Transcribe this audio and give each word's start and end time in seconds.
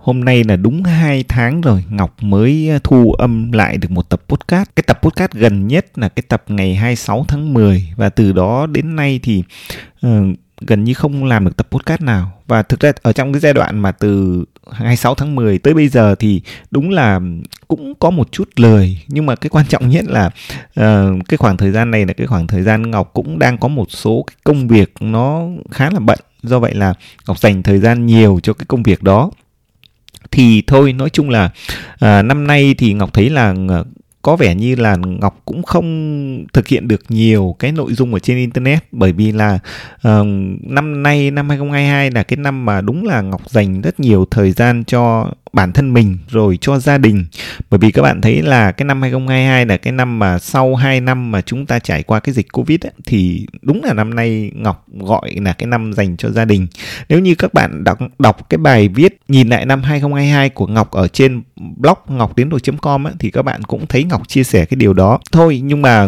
hôm 0.00 0.24
nay 0.24 0.44
là 0.44 0.56
đúng 0.56 0.82
2 0.82 1.24
tháng 1.28 1.60
rồi 1.60 1.84
Ngọc 1.90 2.22
mới 2.22 2.68
ờ, 2.68 2.78
thu 2.84 3.12
âm 3.12 3.52
lại 3.52 3.76
được 3.76 3.90
một 3.90 4.08
tập 4.08 4.22
podcast. 4.28 4.68
Cái 4.76 4.84
tập 4.86 4.98
podcast 5.02 5.32
gần 5.32 5.66
nhất 5.66 5.98
là 5.98 6.08
cái 6.08 6.22
tập 6.28 6.44
ngày 6.48 6.74
26 6.74 7.24
tháng 7.28 7.54
10 7.54 7.92
và 7.96 8.08
từ 8.08 8.32
đó 8.32 8.66
đến 8.66 8.96
nay 8.96 9.20
thì 9.22 9.42
uh, 10.06 10.10
gần 10.60 10.84
như 10.84 10.94
không 10.94 11.24
làm 11.24 11.44
được 11.44 11.56
tập 11.56 11.68
podcast 11.70 12.00
nào. 12.00 12.32
Và 12.46 12.62
thực 12.62 12.80
ra 12.80 12.92
ở 13.02 13.12
trong 13.12 13.32
cái 13.32 13.40
giai 13.40 13.52
đoạn 13.52 13.78
mà 13.78 13.92
từ 13.92 14.44
26 14.72 15.14
tháng 15.14 15.34
10 15.34 15.58
tới 15.58 15.74
bây 15.74 15.88
giờ 15.88 16.14
thì 16.14 16.42
đúng 16.70 16.90
là 16.90 17.20
cũng 17.68 17.94
có 17.94 18.10
một 18.10 18.32
chút 18.32 18.48
lười 18.56 19.02
nhưng 19.08 19.26
mà 19.26 19.36
cái 19.36 19.50
quan 19.50 19.66
trọng 19.66 19.88
nhất 19.88 20.04
là 20.08 20.26
uh, 20.80 21.28
cái 21.28 21.36
khoảng 21.36 21.56
thời 21.56 21.70
gian 21.70 21.90
này 21.90 22.06
là 22.06 22.12
cái 22.12 22.26
khoảng 22.26 22.46
thời 22.46 22.62
gian 22.62 22.90
Ngọc 22.90 23.10
cũng 23.12 23.38
đang 23.38 23.58
có 23.58 23.68
một 23.68 23.90
số 23.90 24.24
cái 24.26 24.36
công 24.44 24.68
việc 24.68 24.92
nó 25.00 25.44
khá 25.70 25.90
là 25.90 26.00
bận 26.00 26.18
do 26.42 26.58
vậy 26.58 26.74
là 26.74 26.94
Ngọc 27.26 27.38
dành 27.38 27.62
thời 27.62 27.78
gian 27.78 28.06
nhiều 28.06 28.40
cho 28.42 28.52
cái 28.52 28.64
công 28.68 28.82
việc 28.82 29.02
đó 29.02 29.30
thì 30.30 30.62
thôi 30.66 30.92
nói 30.92 31.10
chung 31.10 31.30
là 31.30 31.50
à, 31.98 32.22
năm 32.22 32.46
nay 32.46 32.74
thì 32.78 32.92
ngọc 32.92 33.14
thấy 33.14 33.30
là 33.30 33.54
à, 33.68 33.82
có 34.22 34.36
vẻ 34.36 34.54
như 34.54 34.74
là 34.74 34.96
Ngọc 34.96 35.40
cũng 35.44 35.62
không 35.62 36.44
thực 36.52 36.68
hiện 36.68 36.88
được 36.88 37.02
nhiều 37.08 37.56
cái 37.58 37.72
nội 37.72 37.94
dung 37.94 38.14
ở 38.14 38.18
trên 38.18 38.36
internet. 38.36 38.84
Bởi 38.92 39.12
vì 39.12 39.32
là 39.32 39.58
uh, 39.94 40.26
năm 40.62 41.02
nay 41.02 41.30
năm 41.30 41.48
2022 41.48 42.10
là 42.10 42.22
cái 42.22 42.36
năm 42.36 42.64
mà 42.64 42.80
đúng 42.80 43.04
là 43.04 43.20
Ngọc 43.20 43.50
dành 43.50 43.80
rất 43.80 44.00
nhiều 44.00 44.26
thời 44.30 44.52
gian 44.52 44.84
cho 44.84 45.30
bản 45.52 45.72
thân 45.72 45.92
mình 45.92 46.18
rồi 46.28 46.58
cho 46.60 46.78
gia 46.78 46.98
đình 46.98 47.24
bởi 47.70 47.78
vì 47.78 47.90
các 47.90 48.02
bạn 48.02 48.20
thấy 48.20 48.42
là 48.42 48.72
cái 48.72 48.84
năm 48.84 49.02
2022 49.02 49.66
là 49.66 49.76
cái 49.76 49.92
năm 49.92 50.18
mà 50.18 50.38
sau 50.38 50.74
2 50.74 51.00
năm 51.00 51.30
mà 51.30 51.40
chúng 51.40 51.66
ta 51.66 51.78
trải 51.78 52.02
qua 52.02 52.20
cái 52.20 52.34
dịch 52.34 52.52
Covid 52.52 52.80
ấy, 52.80 52.92
thì 53.06 53.46
đúng 53.62 53.84
là 53.84 53.92
năm 53.92 54.14
nay 54.14 54.50
Ngọc 54.54 54.86
gọi 54.88 55.30
là 55.36 55.52
cái 55.52 55.66
năm 55.66 55.92
dành 55.92 56.16
cho 56.16 56.30
gia 56.30 56.44
đình. 56.44 56.66
Nếu 57.08 57.18
như 57.18 57.34
các 57.34 57.54
bạn 57.54 57.84
đọc 57.84 57.98
đọc 58.18 58.48
cái 58.48 58.58
bài 58.58 58.88
viết 58.88 59.20
nhìn 59.28 59.48
lại 59.48 59.66
năm 59.66 59.82
2022 59.82 60.48
của 60.48 60.66
Ngọc 60.66 60.90
ở 60.90 61.08
trên 61.08 61.42
blog 61.76 61.98
ngọc 62.08 62.36
tiến 62.36 62.50
com 62.80 63.06
thì 63.18 63.30
các 63.30 63.42
bạn 63.42 63.62
cũng 63.62 63.86
thấy 63.86 64.04
Ngọc 64.04 64.28
chia 64.28 64.44
sẻ 64.44 64.64
cái 64.64 64.76
điều 64.76 64.92
đó. 64.92 65.18
Thôi 65.32 65.60
nhưng 65.64 65.82
mà 65.82 66.06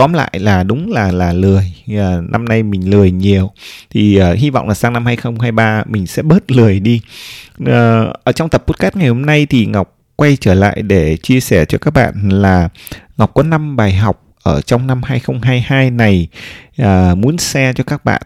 tóm 0.00 0.12
lại 0.12 0.30
là 0.32 0.62
đúng 0.62 0.92
là 0.92 1.12
là 1.12 1.32
lười 1.32 1.72
à, 1.88 2.20
năm 2.28 2.44
nay 2.44 2.62
mình 2.62 2.90
lười 2.90 3.10
nhiều 3.10 3.50
thì 3.90 4.16
à, 4.16 4.32
hy 4.32 4.50
vọng 4.50 4.68
là 4.68 4.74
sang 4.74 4.92
năm 4.92 5.06
2023 5.06 5.82
mình 5.86 6.06
sẽ 6.06 6.22
bớt 6.22 6.50
lười 6.50 6.80
đi 6.80 7.00
à, 7.66 8.04
ở 8.24 8.32
trong 8.32 8.48
tập 8.48 8.64
podcast 8.66 8.96
ngày 8.96 9.08
hôm 9.08 9.26
nay 9.26 9.46
thì 9.46 9.66
Ngọc 9.66 9.98
quay 10.16 10.36
trở 10.40 10.54
lại 10.54 10.82
để 10.82 11.16
chia 11.16 11.40
sẻ 11.40 11.64
cho 11.64 11.78
các 11.78 11.94
bạn 11.94 12.28
là 12.28 12.68
Ngọc 13.16 13.34
có 13.34 13.42
5 13.42 13.76
bài 13.76 13.92
học 13.92 14.22
ở 14.42 14.60
trong 14.60 14.86
năm 14.86 15.02
2022 15.02 15.90
này 15.90 16.28
à, 16.76 17.14
muốn 17.14 17.38
share 17.38 17.72
cho 17.72 17.84
các 17.84 18.04
bạn 18.04 18.22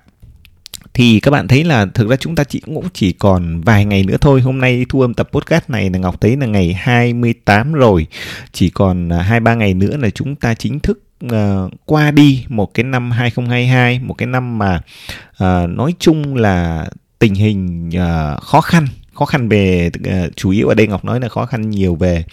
thì 0.94 1.20
các 1.20 1.30
bạn 1.30 1.48
thấy 1.48 1.64
là 1.64 1.86
thực 1.94 2.08
ra 2.08 2.16
chúng 2.16 2.34
ta 2.34 2.44
chỉ 2.44 2.60
cũng 2.60 2.88
chỉ 2.92 3.12
còn 3.12 3.60
vài 3.60 3.84
ngày 3.84 4.02
nữa 4.02 4.16
thôi. 4.20 4.40
Hôm 4.40 4.60
nay 4.60 4.86
thu 4.88 5.00
âm 5.00 5.14
tập 5.14 5.28
podcast 5.32 5.70
này 5.70 5.90
là 5.90 5.98
Ngọc 5.98 6.20
thấy 6.20 6.36
là 6.36 6.46
ngày 6.46 6.72
28 6.72 7.72
rồi. 7.72 8.06
Chỉ 8.52 8.70
còn 8.70 9.10
hai 9.10 9.40
ba 9.40 9.54
ngày 9.54 9.74
nữa 9.74 9.96
là 9.96 10.10
chúng 10.10 10.36
ta 10.36 10.54
chính 10.54 10.80
thức 10.80 11.00
uh, 11.26 11.72
qua 11.84 12.10
đi 12.10 12.44
một 12.48 12.74
cái 12.74 12.84
năm 12.84 13.10
2022 13.10 13.98
một 13.98 14.14
cái 14.14 14.26
năm 14.26 14.58
mà 14.58 14.80
uh, 15.30 15.70
nói 15.70 15.94
chung 15.98 16.34
là 16.34 16.86
tình 17.18 17.34
hình 17.34 17.88
uh, 17.88 18.42
khó 18.42 18.60
khăn 18.60 18.86
khó 19.14 19.24
khăn 19.24 19.48
về 19.48 19.90
uh, 20.08 20.36
chủ 20.36 20.50
yếu 20.50 20.68
ở 20.68 20.74
đây 20.74 20.86
Ngọc 20.86 21.04
nói 21.04 21.20
là 21.20 21.28
khó 21.28 21.46
khăn 21.46 21.70
nhiều 21.70 21.94
về 21.94 22.24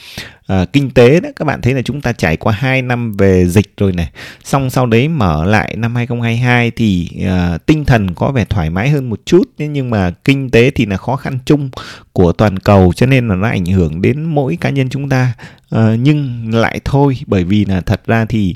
uh, 0.53 0.73
kinh 0.73 0.91
tế 0.91 1.19
đó. 1.19 1.29
Các 1.35 1.45
bạn 1.45 1.61
thấy 1.61 1.73
là 1.73 1.81
chúng 1.81 2.01
ta 2.01 2.13
trải 2.13 2.37
qua 2.37 2.53
2 2.53 2.81
năm 2.81 3.13
về 3.13 3.47
dịch 3.47 3.77
rồi 3.77 3.91
này. 3.91 4.09
Xong 4.43 4.69
sau 4.69 4.85
đấy 4.85 5.07
mở 5.07 5.45
lại 5.45 5.75
năm 5.77 5.95
2022 5.95 6.71
thì 6.71 7.09
uh, 7.25 7.65
tinh 7.65 7.85
thần 7.85 8.13
có 8.13 8.31
vẻ 8.31 8.45
thoải 8.45 8.69
mái 8.69 8.89
hơn 8.89 9.09
một 9.09 9.19
chút 9.25 9.43
nhưng 9.67 9.89
mà 9.89 10.11
kinh 10.11 10.49
tế 10.49 10.71
thì 10.71 10.85
là 10.85 10.97
khó 10.97 11.15
khăn 11.15 11.39
chung 11.45 11.69
của 12.13 12.31
toàn 12.31 12.59
cầu 12.59 12.93
cho 12.95 13.05
nên 13.05 13.27
là 13.27 13.35
nó 13.35 13.47
ảnh 13.47 13.65
hưởng 13.65 14.01
đến 14.01 14.23
mỗi 14.23 14.57
cá 14.61 14.69
nhân 14.69 14.89
chúng 14.89 15.09
ta. 15.09 15.33
Uh, 15.75 15.99
nhưng 15.99 16.49
lại 16.53 16.79
thôi 16.85 17.17
bởi 17.27 17.43
vì 17.43 17.65
là 17.65 17.81
thật 17.81 18.01
ra 18.05 18.25
thì 18.25 18.55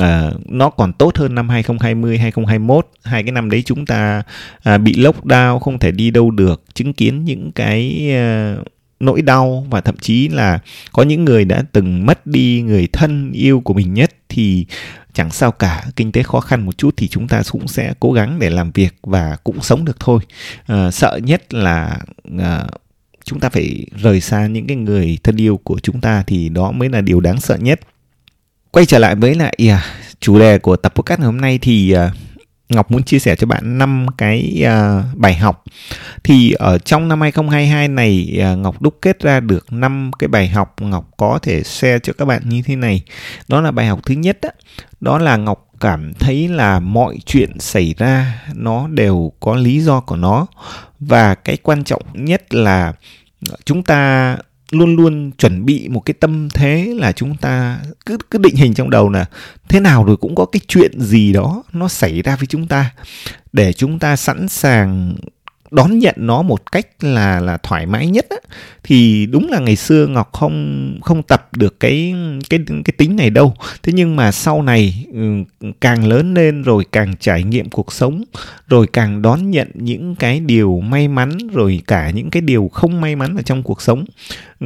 uh, 0.00 0.50
nó 0.50 0.70
còn 0.70 0.92
tốt 0.92 1.16
hơn 1.16 1.34
năm 1.34 1.48
2020 1.48 2.18
2021 2.18 2.88
hai 3.04 3.22
cái 3.22 3.32
năm 3.32 3.50
đấy 3.50 3.62
chúng 3.66 3.86
ta 3.86 4.22
uh, 4.74 4.80
bị 4.80 4.92
lockdown 4.92 5.58
không 5.58 5.78
thể 5.78 5.90
đi 5.90 6.10
đâu 6.10 6.30
được 6.30 6.62
chứng 6.74 6.92
kiến 6.92 7.24
những 7.24 7.52
cái 7.52 8.10
uh, 8.60 8.66
nỗi 9.00 9.22
đau 9.22 9.66
và 9.70 9.80
thậm 9.80 9.96
chí 9.96 10.28
là 10.28 10.58
có 10.92 11.02
những 11.02 11.24
người 11.24 11.44
đã 11.44 11.64
từng 11.72 12.06
mất 12.06 12.26
đi 12.26 12.62
người 12.62 12.88
thân 12.92 13.32
yêu 13.32 13.60
của 13.60 13.74
mình 13.74 13.94
nhất 13.94 14.10
thì 14.28 14.66
chẳng 15.14 15.30
sao 15.30 15.52
cả 15.52 15.84
kinh 15.96 16.12
tế 16.12 16.22
khó 16.22 16.40
khăn 16.40 16.66
một 16.66 16.78
chút 16.78 16.94
thì 16.96 17.08
chúng 17.08 17.28
ta 17.28 17.42
cũng 17.50 17.68
sẽ 17.68 17.94
cố 18.00 18.12
gắng 18.12 18.38
để 18.38 18.50
làm 18.50 18.70
việc 18.70 18.94
và 19.02 19.36
cũng 19.44 19.62
sống 19.62 19.84
được 19.84 20.00
thôi. 20.00 20.20
À, 20.66 20.90
sợ 20.90 21.20
nhất 21.22 21.54
là 21.54 21.98
à, 22.38 22.66
chúng 23.24 23.40
ta 23.40 23.48
phải 23.48 23.86
rời 24.02 24.20
xa 24.20 24.46
những 24.46 24.66
cái 24.66 24.76
người 24.76 25.18
thân 25.22 25.36
yêu 25.36 25.60
của 25.64 25.78
chúng 25.78 26.00
ta 26.00 26.24
thì 26.26 26.48
đó 26.48 26.72
mới 26.72 26.88
là 26.88 27.00
điều 27.00 27.20
đáng 27.20 27.40
sợ 27.40 27.56
nhất. 27.56 27.80
Quay 28.70 28.86
trở 28.86 28.98
lại 28.98 29.14
với 29.14 29.34
lại 29.34 29.56
à, 29.68 29.84
chủ 30.20 30.38
đề 30.38 30.58
của 30.58 30.76
tập 30.76 30.94
podcast 30.96 31.20
ngày 31.20 31.26
hôm 31.26 31.40
nay 31.40 31.58
thì 31.62 31.92
à, 31.92 32.12
Ngọc 32.68 32.90
muốn 32.90 33.02
chia 33.02 33.18
sẻ 33.18 33.36
cho 33.36 33.46
bạn 33.46 33.78
năm 33.78 34.06
cái 34.18 34.64
uh, 34.64 35.18
bài 35.18 35.34
học. 35.34 35.64
Thì 36.24 36.52
ở 36.52 36.78
trong 36.78 37.08
năm 37.08 37.20
2022 37.20 37.88
này 37.88 38.38
uh, 38.52 38.58
Ngọc 38.58 38.82
đúc 38.82 38.98
kết 39.02 39.20
ra 39.20 39.40
được 39.40 39.72
năm 39.72 40.10
cái 40.18 40.28
bài 40.28 40.48
học 40.48 40.74
Ngọc 40.80 41.10
có 41.16 41.38
thể 41.42 41.62
share 41.62 41.98
cho 41.98 42.12
các 42.12 42.24
bạn 42.24 42.42
như 42.48 42.62
thế 42.64 42.76
này. 42.76 43.02
Đó 43.48 43.60
là 43.60 43.70
bài 43.70 43.86
học 43.86 44.00
thứ 44.06 44.14
nhất 44.14 44.38
đó, 44.42 44.48
đó 45.00 45.18
là 45.18 45.36
Ngọc 45.36 45.68
cảm 45.80 46.14
thấy 46.14 46.48
là 46.48 46.80
mọi 46.80 47.18
chuyện 47.26 47.58
xảy 47.58 47.94
ra 47.98 48.42
nó 48.54 48.88
đều 48.88 49.32
có 49.40 49.54
lý 49.54 49.80
do 49.80 50.00
của 50.00 50.16
nó 50.16 50.46
và 51.00 51.34
cái 51.34 51.56
quan 51.56 51.84
trọng 51.84 52.02
nhất 52.12 52.54
là 52.54 52.92
chúng 53.64 53.82
ta 53.82 54.36
luôn 54.78 54.96
luôn 54.96 55.30
chuẩn 55.38 55.64
bị 55.64 55.88
một 55.88 56.00
cái 56.00 56.14
tâm 56.20 56.48
thế 56.54 56.94
là 56.96 57.12
chúng 57.12 57.36
ta 57.36 57.78
cứ 58.06 58.18
cứ 58.30 58.38
định 58.38 58.56
hình 58.56 58.74
trong 58.74 58.90
đầu 58.90 59.10
là 59.10 59.24
thế 59.68 59.80
nào 59.80 60.04
rồi 60.04 60.16
cũng 60.16 60.34
có 60.34 60.44
cái 60.44 60.60
chuyện 60.68 61.00
gì 61.00 61.32
đó 61.32 61.62
nó 61.72 61.88
xảy 61.88 62.22
ra 62.22 62.36
với 62.36 62.46
chúng 62.46 62.68
ta. 62.68 62.90
Để 63.52 63.72
chúng 63.72 63.98
ta 63.98 64.16
sẵn 64.16 64.48
sàng 64.48 65.14
đón 65.74 65.98
nhận 65.98 66.14
nó 66.18 66.42
một 66.42 66.72
cách 66.72 66.86
là 67.00 67.40
là 67.40 67.56
thoải 67.56 67.86
mái 67.86 68.06
nhất 68.06 68.26
á, 68.30 68.36
thì 68.82 69.26
đúng 69.26 69.48
là 69.48 69.58
ngày 69.58 69.76
xưa 69.76 70.06
ngọc 70.06 70.32
không 70.32 70.98
không 71.02 71.22
tập 71.22 71.48
được 71.56 71.80
cái 71.80 72.14
cái 72.50 72.60
cái 72.68 72.94
tính 72.96 73.16
này 73.16 73.30
đâu. 73.30 73.54
Thế 73.82 73.92
nhưng 73.92 74.16
mà 74.16 74.32
sau 74.32 74.62
này 74.62 75.06
ừ, 75.12 75.20
càng 75.80 76.06
lớn 76.06 76.34
lên 76.34 76.62
rồi 76.62 76.84
càng 76.92 77.14
trải 77.20 77.42
nghiệm 77.42 77.70
cuộc 77.70 77.92
sống 77.92 78.24
rồi 78.68 78.86
càng 78.92 79.22
đón 79.22 79.50
nhận 79.50 79.70
những 79.74 80.14
cái 80.14 80.40
điều 80.40 80.80
may 80.80 81.08
mắn 81.08 81.38
rồi 81.52 81.82
cả 81.86 82.10
những 82.10 82.30
cái 82.30 82.40
điều 82.40 82.70
không 82.72 83.00
may 83.00 83.16
mắn 83.16 83.36
ở 83.36 83.42
trong 83.42 83.62
cuộc 83.62 83.82
sống 83.82 84.04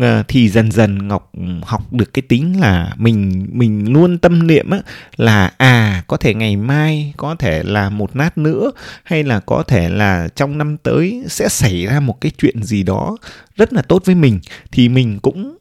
ờ, 0.00 0.22
thì 0.28 0.48
dần 0.48 0.70
dần 0.70 1.08
ngọc 1.08 1.32
học 1.62 1.92
được 1.92 2.12
cái 2.12 2.22
tính 2.22 2.60
là 2.60 2.94
mình 2.96 3.46
mình 3.52 3.92
luôn 3.92 4.18
tâm 4.18 4.46
niệm 4.46 4.70
á 4.70 4.78
là 5.16 5.52
à 5.56 6.02
có 6.06 6.16
thể 6.16 6.34
ngày 6.34 6.56
mai 6.56 7.12
có 7.16 7.34
thể 7.38 7.62
là 7.62 7.90
một 7.90 8.16
nát 8.16 8.38
nữa 8.38 8.72
hay 9.04 9.24
là 9.24 9.40
có 9.40 9.62
thể 9.62 9.88
là 9.88 10.28
trong 10.36 10.58
năm 10.58 10.76
tới 10.76 10.97
sẽ 11.28 11.48
xảy 11.48 11.86
ra 11.86 12.00
một 12.00 12.20
cái 12.20 12.32
chuyện 12.38 12.62
gì 12.62 12.82
đó 12.82 13.16
rất 13.56 13.72
là 13.72 13.82
tốt 13.82 14.02
với 14.04 14.14
mình 14.14 14.40
thì 14.72 14.88
mình 14.88 15.18
cũng 15.22 15.54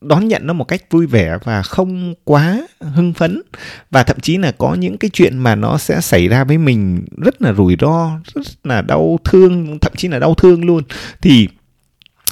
đón 0.00 0.28
nhận 0.28 0.46
nó 0.46 0.52
một 0.52 0.64
cách 0.64 0.82
vui 0.90 1.06
vẻ 1.06 1.38
và 1.44 1.62
không 1.62 2.14
quá 2.24 2.66
hưng 2.80 3.12
phấn. 3.12 3.42
Và 3.90 4.02
thậm 4.02 4.20
chí 4.20 4.36
là 4.36 4.52
có 4.52 4.74
những 4.74 4.98
cái 4.98 5.10
chuyện 5.12 5.38
mà 5.38 5.54
nó 5.54 5.78
sẽ 5.78 6.00
xảy 6.00 6.28
ra 6.28 6.44
với 6.44 6.58
mình 6.58 7.04
rất 7.16 7.42
là 7.42 7.52
rủi 7.52 7.76
ro 7.80 8.10
rất 8.34 8.46
là 8.64 8.82
đau 8.82 9.18
thương 9.24 9.78
thậm 9.80 9.92
chí 9.96 10.08
là 10.08 10.18
đau 10.18 10.34
thương 10.34 10.64
luôn. 10.64 10.82
Thì 11.22 11.48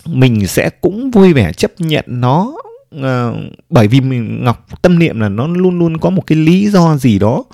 mình 0.07 0.47
sẽ 0.47 0.71
cũng 0.71 1.11
vui 1.11 1.33
vẻ 1.33 1.53
chấp 1.53 1.73
nhận 1.79 2.05
nó 2.09 2.55
uh, 2.97 3.37
bởi 3.71 3.89
vì 3.89 4.01
mình 4.01 4.45
ngọc 4.45 4.83
tâm 4.83 4.99
niệm 4.99 5.21
là 5.21 5.29
nó 5.29 5.47
luôn 5.47 5.79
luôn 5.79 5.99
có 5.99 6.11
một 6.11 6.23
cái 6.27 6.39
lý 6.39 6.71
do 6.71 6.97
gì 6.97 7.19
đó 7.19 7.45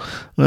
uh, 0.42 0.46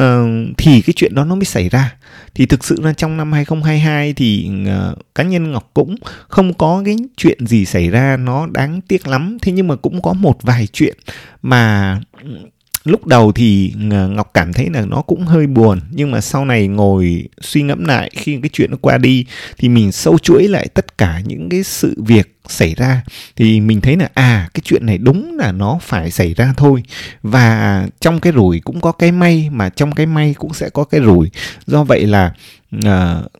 thì 0.58 0.81
cái 0.81 0.94
chuyện 0.96 1.16
đó 1.16 1.25
nó 1.25 1.36
mới 1.36 1.46
xảy 1.46 1.69
ra 1.69 1.96
thì 2.35 2.45
thực 2.45 2.63
sự 2.63 2.81
là 2.81 2.94
trong 2.94 3.18
năm 3.18 3.31
2022 3.31 4.13
thì 4.13 4.51
uh, 4.91 4.97
cá 5.15 5.24
nhân 5.24 5.51
ngọc 5.51 5.71
cũng 5.74 5.95
không 6.27 6.53
có 6.53 6.81
cái 6.85 6.95
chuyện 7.18 7.47
gì 7.47 7.65
xảy 7.65 7.89
ra 7.89 8.18
nó 8.18 8.47
đáng 8.51 8.81
tiếc 8.88 9.07
lắm. 9.07 9.38
Thế 9.41 9.51
nhưng 9.51 9.68
mà 9.68 9.75
cũng 9.75 10.01
có 10.01 10.13
một 10.13 10.44
vài 10.44 10.68
chuyện 10.74 10.97
mà 11.41 12.00
ừ, 12.21 12.30
lúc 12.83 13.07
đầu 13.07 13.31
thì 13.31 13.74
ờ, 13.91 14.07
ngọc 14.07 14.31
cảm 14.33 14.53
thấy 14.53 14.69
là 14.74 14.85
nó 14.85 15.01
cũng 15.01 15.25
hơi 15.25 15.47
buồn 15.47 15.80
nhưng 15.91 16.12
mà 16.12 16.21
sau 16.21 16.45
này 16.45 16.68
ngồi 16.68 17.30
suy 17.41 17.62
ngẫm 17.62 17.85
lại 17.85 18.12
khi 18.13 18.39
cái 18.41 18.50
chuyện 18.53 18.71
nó 18.71 18.77
qua 18.81 18.97
đi 18.97 19.25
thì 19.57 19.69
mình 19.69 19.91
sâu 19.91 20.18
chuỗi 20.18 20.47
lại 20.47 20.68
tất 20.74 20.97
cả 20.97 21.21
những 21.25 21.50
cái 21.50 21.63
sự 21.63 21.95
việc 22.06 22.33
xảy 22.47 22.75
ra. 22.75 23.03
Thì 23.35 23.59
mình 23.59 23.81
thấy 23.81 23.97
là 23.97 24.09
à 24.13 24.50
cái 24.53 24.62
chuyện 24.63 24.85
này 24.85 24.97
đúng 24.97 25.38
là 25.38 25.51
nó 25.51 25.80
phải 25.81 26.12
xảy 26.12 26.33
ra 26.33 26.53
thôi. 26.57 26.83
Và 27.24 27.88
trong 28.00 28.19
cái 28.19 28.33
rủi 28.33 28.59
cũng 28.59 28.81
có 28.81 28.91
cái 28.91 29.12
may 29.12 29.50
mà 29.51 29.69
trong 29.69 29.91
cái 29.91 30.06
may 30.06 30.33
cũng 30.38 30.53
sẽ 30.53 30.69
có 30.69 30.83
cái 30.83 31.01
rủi. 31.01 31.29
Do 31.65 31.83
vậy 31.83 32.06
là 32.06 32.33
uh, 32.75 33.31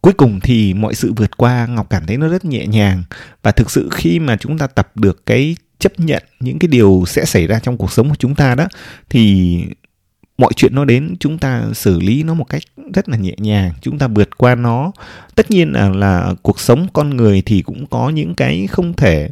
cuối 0.00 0.12
cùng 0.12 0.40
thì 0.40 0.74
mọi 0.74 0.94
sự 0.94 1.12
vượt 1.16 1.36
qua 1.36 1.66
ngọc 1.66 1.86
cảm 1.90 2.06
thấy 2.06 2.16
nó 2.16 2.28
rất 2.28 2.44
nhẹ 2.44 2.66
nhàng. 2.66 3.02
Và 3.42 3.52
thực 3.52 3.70
sự 3.70 3.88
khi 3.92 4.18
mà 4.18 4.36
chúng 4.36 4.58
ta 4.58 4.66
tập 4.66 4.90
được 4.94 5.26
cái 5.26 5.56
chấp 5.80 6.00
nhận 6.00 6.22
những 6.40 6.58
cái 6.58 6.68
điều 6.68 7.04
sẽ 7.06 7.24
xảy 7.24 7.46
ra 7.46 7.58
trong 7.58 7.76
cuộc 7.76 7.92
sống 7.92 8.08
của 8.08 8.16
chúng 8.18 8.34
ta 8.34 8.54
đó, 8.54 8.68
thì 9.08 9.56
mọi 10.38 10.52
chuyện 10.56 10.74
nó 10.74 10.84
đến, 10.84 11.16
chúng 11.20 11.38
ta 11.38 11.64
xử 11.74 12.00
lý 12.00 12.22
nó 12.22 12.34
một 12.34 12.44
cách 12.44 12.62
rất 12.94 13.08
là 13.08 13.16
nhẹ 13.16 13.34
nhàng, 13.38 13.72
chúng 13.80 13.98
ta 13.98 14.08
vượt 14.08 14.38
qua 14.38 14.54
nó. 14.54 14.92
Tất 15.34 15.50
nhiên 15.50 15.72
là 15.72 15.88
là 15.88 16.34
cuộc 16.42 16.60
sống 16.60 16.86
con 16.92 17.16
người 17.16 17.42
thì 17.46 17.62
cũng 17.62 17.86
có 17.86 18.10
những 18.10 18.34
cái 18.34 18.66
không 18.66 18.92
thể 18.92 19.30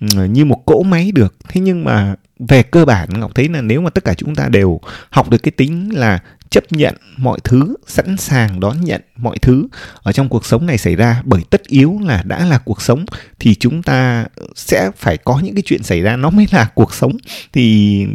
ừ, 0.00 0.24
như 0.24 0.44
một 0.44 0.62
cỗ 0.66 0.82
máy 0.82 1.12
được. 1.12 1.34
Thế 1.48 1.60
nhưng 1.60 1.84
mà 1.84 2.14
về 2.38 2.62
cơ 2.62 2.84
bản, 2.84 3.08
ngọc 3.20 3.34
thấy 3.34 3.48
là 3.48 3.62
nếu 3.62 3.80
mà 3.80 3.90
tất 3.90 4.04
cả 4.04 4.14
chúng 4.14 4.34
ta 4.34 4.48
đều 4.48 4.80
học 5.10 5.30
được 5.30 5.42
cái 5.42 5.52
tính 5.52 5.88
là 5.94 6.18
chấp 6.50 6.72
nhận 6.72 6.94
mọi 7.16 7.38
thứ 7.44 7.76
sẵn 7.86 8.16
sàng 8.16 8.60
đón 8.60 8.80
nhận 8.80 9.00
mọi 9.16 9.38
thứ 9.38 9.66
ở 10.02 10.12
trong 10.12 10.28
cuộc 10.28 10.46
sống 10.46 10.66
này 10.66 10.78
xảy 10.78 10.96
ra. 10.96 11.22
Bởi 11.24 11.42
tất 11.50 11.62
yếu 11.66 11.98
là 12.02 12.22
đã 12.22 12.46
là 12.46 12.58
cuộc 12.58 12.82
sống 12.82 13.04
thì 13.38 13.54
chúng 13.54 13.82
ta 13.82 14.26
sẽ 14.54 14.90
phải 14.96 15.16
có 15.16 15.40
những 15.44 15.54
cái 15.54 15.62
chuyện 15.66 15.82
xảy 15.82 16.00
ra 16.00 16.16
nó 16.16 16.30
mới 16.30 16.46
là 16.50 16.70
cuộc 16.74 16.94
sống. 16.94 17.16
Thì 17.52 18.06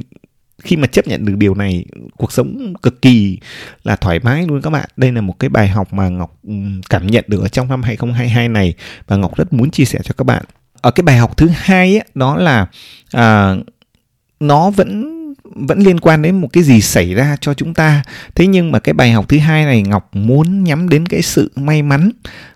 khi 0.64 0.76
mà 0.76 0.88
chấp 0.88 1.08
nhận 1.08 1.26
được 1.26 1.36
điều 1.38 1.56
này 1.56 1.86
cuộc 2.18 2.32
sống 2.32 2.74
cực 2.82 3.02
kỳ 3.02 3.38
là 3.84 3.96
thoải 3.96 4.20
mái 4.20 4.46
luôn 4.48 4.62
các 4.62 4.70
bạn. 4.70 4.90
Đây 4.98 5.12
là 5.12 5.22
một 5.22 5.40
cái 5.40 5.50
bài 5.50 5.68
học 5.68 5.94
mà 5.94 6.10
ngọc 6.10 6.40
cảm 6.90 7.08
nhận 7.08 7.26
được 7.28 7.42
ở 7.42 7.48
trong 7.48 7.68
năm 7.68 7.84
2022 7.84 8.50
này 8.50 8.74
và 9.08 9.16
ngọc 9.16 9.38
rất 9.38 9.54
muốn 9.54 9.72
chia 9.72 9.86
sẻ 9.86 10.00
cho 10.04 10.14
các 10.18 10.24
bạn. 10.24 10.46
Ở 10.82 10.92
cái 10.92 11.04
bài 11.04 11.18
học 11.18 11.38
thứ 11.38 11.50
hai 11.56 11.98
ấy, 11.98 12.04
đó 12.16 12.36
là 12.38 12.68
à, 13.12 13.56
nó 14.40 14.70
vẫn 14.70 15.16
vẫn 15.56 15.80
liên 15.80 16.00
quan 16.00 16.22
đến 16.22 16.42
một 16.42 16.48
cái 16.54 16.64
gì 16.64 16.82
xảy 16.82 17.14
ra 17.14 17.38
cho 17.42 17.54
chúng 17.54 17.74
ta. 17.74 18.04
Thế 18.36 18.48
nhưng 18.48 18.72
mà 18.72 18.80
cái 18.80 18.94
bài 18.94 19.12
học 19.12 19.26
thứ 19.30 19.40
hai 19.40 19.66
này 19.66 19.82
ngọc 19.82 20.10
muốn 20.14 20.64
nhắm 20.64 20.90
đến 20.90 21.06
cái 21.06 21.22
sự 21.22 21.52
may 21.56 21.82
mắn 21.82 22.12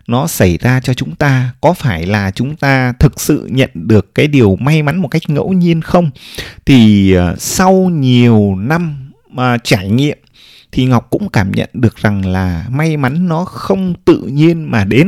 nó 0.08 0.28
xảy 0.28 0.58
ra 0.58 0.80
cho 0.80 0.94
chúng 0.94 1.16
ta. 1.16 1.52
Có 1.62 1.74
phải 1.74 2.06
là 2.06 2.32
chúng 2.32 2.56
ta 2.56 2.94
thực 3.00 3.22
sự 3.22 3.48
nhận 3.52 3.70
được 3.74 4.16
cái 4.16 4.28
điều 4.28 4.56
may 4.56 4.84
mắn 4.84 4.98
một 4.98 5.08
cách 5.08 5.22
ngẫu 5.28 5.54
nhiên 5.54 5.82
không? 5.82 6.12
Thì 6.66 7.14
ờ, 7.14 7.36
sau 7.38 7.74
nhiều 7.74 8.56
năm 8.56 9.12
mà 9.30 9.58
trải 9.64 9.90
nghiệm 9.90 10.18
thì 10.72 10.86
ngọc 10.86 11.08
cũng 11.10 11.30
cảm 11.30 11.52
nhận 11.52 11.70
được 11.74 11.96
rằng 11.96 12.26
là 12.26 12.66
may 12.70 12.98
mắn 12.98 13.28
nó 13.28 13.46
không 13.46 13.94
tự 14.06 14.18
nhiên 14.18 14.72
mà 14.72 14.86
đến 14.86 15.08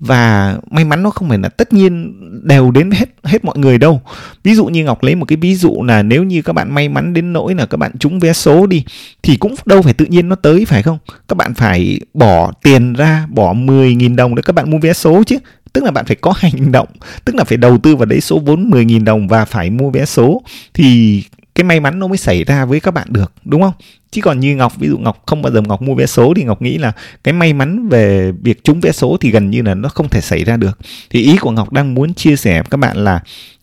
và 0.00 0.56
may 0.70 0.84
mắn 0.84 1.02
nó 1.02 1.10
không 1.10 1.28
phải 1.28 1.38
là 1.38 1.48
tất 1.48 1.72
nhiên 1.72 2.12
đều 2.46 2.70
đến 2.70 2.90
hết 2.90 3.08
hết 3.24 3.44
mọi 3.44 3.58
người 3.58 3.78
đâu. 3.78 4.00
Ví 4.42 4.54
dụ 4.54 4.66
như 4.66 4.84
ngọc 4.84 5.02
lấy 5.02 5.14
một 5.14 5.24
cái 5.24 5.36
ví 5.36 5.54
dụ 5.54 5.82
là 5.82 6.02
nếu 6.02 6.24
như 6.24 6.42
các 6.42 6.52
bạn 6.52 6.74
may 6.74 6.88
mắn 6.88 7.12
đến 7.12 7.32
nỗi 7.32 7.54
là 7.54 7.66
các 7.66 7.76
bạn 7.76 7.92
trúng 7.98 8.20
vé 8.20 8.32
số 8.32 8.66
đi, 8.66 8.84
thì 9.22 9.36
cũng 9.36 9.54
đâu 9.66 9.82
phải 9.82 9.94
tự 9.94 10.04
nhiên 10.04 10.28
nó 10.28 10.34
tới, 10.34 10.64
phải 10.64 10.82
không? 10.82 10.98
Các 11.28 11.36
bạn 11.36 11.54
phải 11.54 12.00
bỏ 12.14 12.52
tiền 12.62 12.92
ra, 12.92 13.26
bỏ 13.30 13.54
10.000 13.54 14.16
đồng 14.16 14.34
để 14.34 14.42
các 14.42 14.52
bạn 14.52 14.70
mua 14.70 14.78
vé 14.78 14.92
số 14.92 15.22
chứ. 15.26 15.38
Tức 15.72 15.84
là 15.84 15.90
bạn 15.90 16.04
phải 16.06 16.16
có 16.16 16.32
hành 16.36 16.72
động, 16.72 16.88
tức 17.24 17.34
là 17.36 17.44
phải 17.44 17.56
đầu 17.56 17.78
tư 17.78 17.96
vào 17.96 18.06
đấy 18.06 18.20
số 18.20 18.38
vốn 18.38 18.70
10.000 18.70 19.04
đồng 19.04 19.28
và 19.28 19.44
phải 19.44 19.70
mua 19.70 19.90
vé 19.90 20.04
số. 20.04 20.42
Thì 20.74 21.22
cái 21.56 21.64
may 21.64 21.80
mắn 21.80 21.98
nó 21.98 22.06
mới 22.06 22.18
xảy 22.18 22.44
ra 22.44 22.64
với 22.64 22.80
các 22.80 22.90
bạn 22.90 23.06
được 23.10 23.32
đúng 23.44 23.62
không? 23.62 23.72
Chứ 24.10 24.20
còn 24.22 24.40
như 24.40 24.56
ngọc 24.56 24.72
ví 24.78 24.88
dụ 24.88 24.98
ngọc 24.98 25.22
không 25.26 25.42
bao 25.42 25.52
giờ 25.52 25.60
ngọc 25.60 25.82
mua 25.82 25.94
vé 25.94 26.06
số 26.06 26.32
thì 26.36 26.44
ngọc 26.44 26.62
nghĩ 26.62 26.78
là 26.78 26.92
cái 27.24 27.34
may 27.34 27.52
mắn 27.52 27.88
về 27.88 28.32
việc 28.42 28.64
trúng 28.64 28.80
vé 28.80 28.92
số 28.92 29.16
thì 29.20 29.30
gần 29.30 29.50
như 29.50 29.62
là 29.62 29.74
nó 29.74 29.88
không 29.88 30.08
thể 30.08 30.20
xảy 30.20 30.44
ra 30.44 30.56
được. 30.56 30.78
Thì 31.10 31.22
ý 31.22 31.36
của 31.36 31.50
ngọc 31.50 31.72
đang 31.72 31.94
muốn 31.94 32.14
chia 32.14 32.36
sẻ 32.36 32.62
với 32.62 32.68
các 32.70 32.76
bạn 32.76 32.96
là 33.04 33.20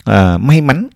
uh, 0.10 0.42
may 0.42 0.62
mắn 0.62 0.88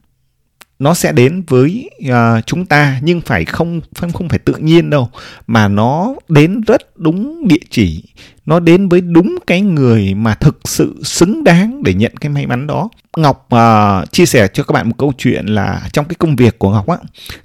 nó 0.80 0.94
sẽ 0.94 1.12
đến 1.12 1.44
với 1.48 1.90
uh, 2.08 2.46
chúng 2.46 2.66
ta 2.66 3.00
nhưng 3.04 3.22
phải 3.22 3.46
không 3.46 3.82
không 3.96 4.12
không 4.12 4.30
phải 4.30 4.40
tự 4.40 4.54
nhiên 4.60 4.90
đâu 4.90 5.10
mà 5.48 5.68
nó 5.68 6.16
đến 6.30 6.62
rất 6.62 6.98
đúng 6.98 7.48
địa 7.48 7.66
chỉ 7.70 8.04
nó 8.48 8.60
đến 8.60 8.90
với 8.90 9.02
đúng 9.02 9.38
cái 9.48 9.62
người 9.62 10.14
mà 10.14 10.36
thực 10.36 10.60
sự 10.64 11.00
xứng 11.04 11.44
đáng 11.44 11.84
để 11.84 11.94
nhận 11.94 12.12
cái 12.22 12.30
may 12.30 12.48
mắn 12.48 12.68
đó. 12.68 12.90
Ngọc 13.18 13.50
uh, 13.56 14.12
chia 14.12 14.26
sẻ 14.26 14.48
cho 14.54 14.64
các 14.64 14.74
bạn 14.74 14.88
một 14.88 14.96
câu 14.98 15.14
chuyện 15.18 15.46
là 15.46 15.90
trong 15.94 16.06
cái 16.06 16.16
công 16.20 16.36
việc 16.36 16.60
của 16.60 16.72
ngọc 16.72 16.88
á 16.88 16.98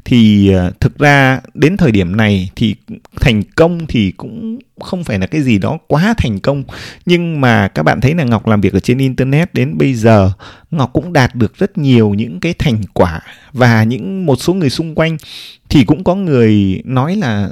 thì 0.04 0.50
uh, 0.68 0.80
thực 0.80 0.98
ra 0.98 1.40
đến 1.54 1.76
thời 1.76 1.92
điểm 1.92 2.16
này 2.16 2.50
thì 2.56 2.74
thành 3.20 3.42
công 3.56 3.86
thì 3.86 4.10
cũng 4.10 4.58
không 4.80 5.04
phải 5.04 5.18
là 5.18 5.26
cái 5.26 5.42
gì 5.42 5.58
đó 5.58 5.78
quá 5.86 6.14
thành 6.18 6.40
công. 6.40 6.64
Nhưng 7.06 7.40
mà 7.40 7.68
các 7.68 7.82
bạn 7.82 8.00
thấy 8.00 8.14
là 8.14 8.24
ngọc 8.24 8.46
làm 8.46 8.60
việc 8.60 8.72
ở 8.72 8.80
trên 8.80 8.98
internet 8.98 9.54
đến 9.54 9.78
bây 9.78 9.94
giờ 9.94 10.32
ngọc 10.70 10.90
cũng 10.92 11.12
đạt 11.12 11.34
được 11.34 11.58
rất 11.58 11.78
nhiều 11.78 12.14
những 12.14 12.40
cái 12.40 12.54
thành 12.58 12.82
quả 12.94 13.20
và 13.52 13.84
những 13.84 14.26
một 14.26 14.36
số 14.36 14.54
người 14.54 14.70
xung 14.70 14.94
quanh. 14.94 15.16
Thì 15.68 15.84
cũng 15.84 16.04
có 16.04 16.14
người 16.14 16.82
nói 16.84 17.16
là 17.16 17.32
là 17.32 17.50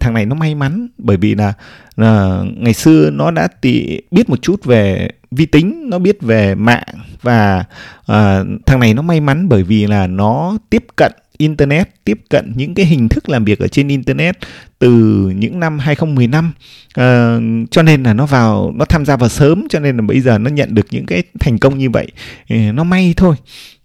thằng 0.00 0.14
này 0.14 0.26
nó 0.26 0.34
may 0.34 0.54
mắn 0.54 0.88
bởi 0.98 1.16
vì 1.16 1.34
là, 1.34 1.52
là 1.96 2.42
ngày 2.56 2.74
xưa 2.74 3.10
nó 3.10 3.30
đã 3.30 3.48
tì, 3.48 4.00
biết 4.10 4.28
một 4.30 4.42
chút 4.42 4.64
về 4.64 5.08
vi 5.30 5.46
tính 5.46 5.90
nó 5.90 5.98
biết 5.98 6.22
về 6.22 6.54
mạng 6.54 6.86
và 7.22 7.64
uh, 8.00 8.46
thằng 8.66 8.80
này 8.80 8.94
nó 8.94 9.02
may 9.02 9.20
mắn 9.20 9.48
bởi 9.48 9.62
vì 9.62 9.86
là 9.86 10.06
nó 10.06 10.58
tiếp 10.70 10.84
cận 10.96 11.12
internet 11.38 12.04
tiếp 12.04 12.20
cận 12.30 12.52
những 12.56 12.74
cái 12.74 12.86
hình 12.86 13.08
thức 13.08 13.28
làm 13.28 13.44
việc 13.44 13.58
ở 13.58 13.68
trên 13.68 13.88
internet 13.88 14.36
từ 14.78 14.90
những 15.36 15.60
năm 15.60 15.78
2015 15.78 16.48
uh, 16.48 16.54
à, 16.94 17.38
cho 17.70 17.82
nên 17.82 18.02
là 18.02 18.14
nó 18.14 18.26
vào 18.26 18.72
nó 18.76 18.84
tham 18.84 19.04
gia 19.04 19.16
vào 19.16 19.28
sớm 19.28 19.66
cho 19.68 19.80
nên 19.80 19.96
là 19.96 20.02
bây 20.02 20.20
giờ 20.20 20.38
nó 20.38 20.50
nhận 20.50 20.74
được 20.74 20.86
những 20.90 21.06
cái 21.06 21.22
thành 21.40 21.58
công 21.58 21.78
như 21.78 21.90
vậy. 21.90 22.06
Nó 22.48 22.84
may 22.84 23.14
thôi. 23.16 23.36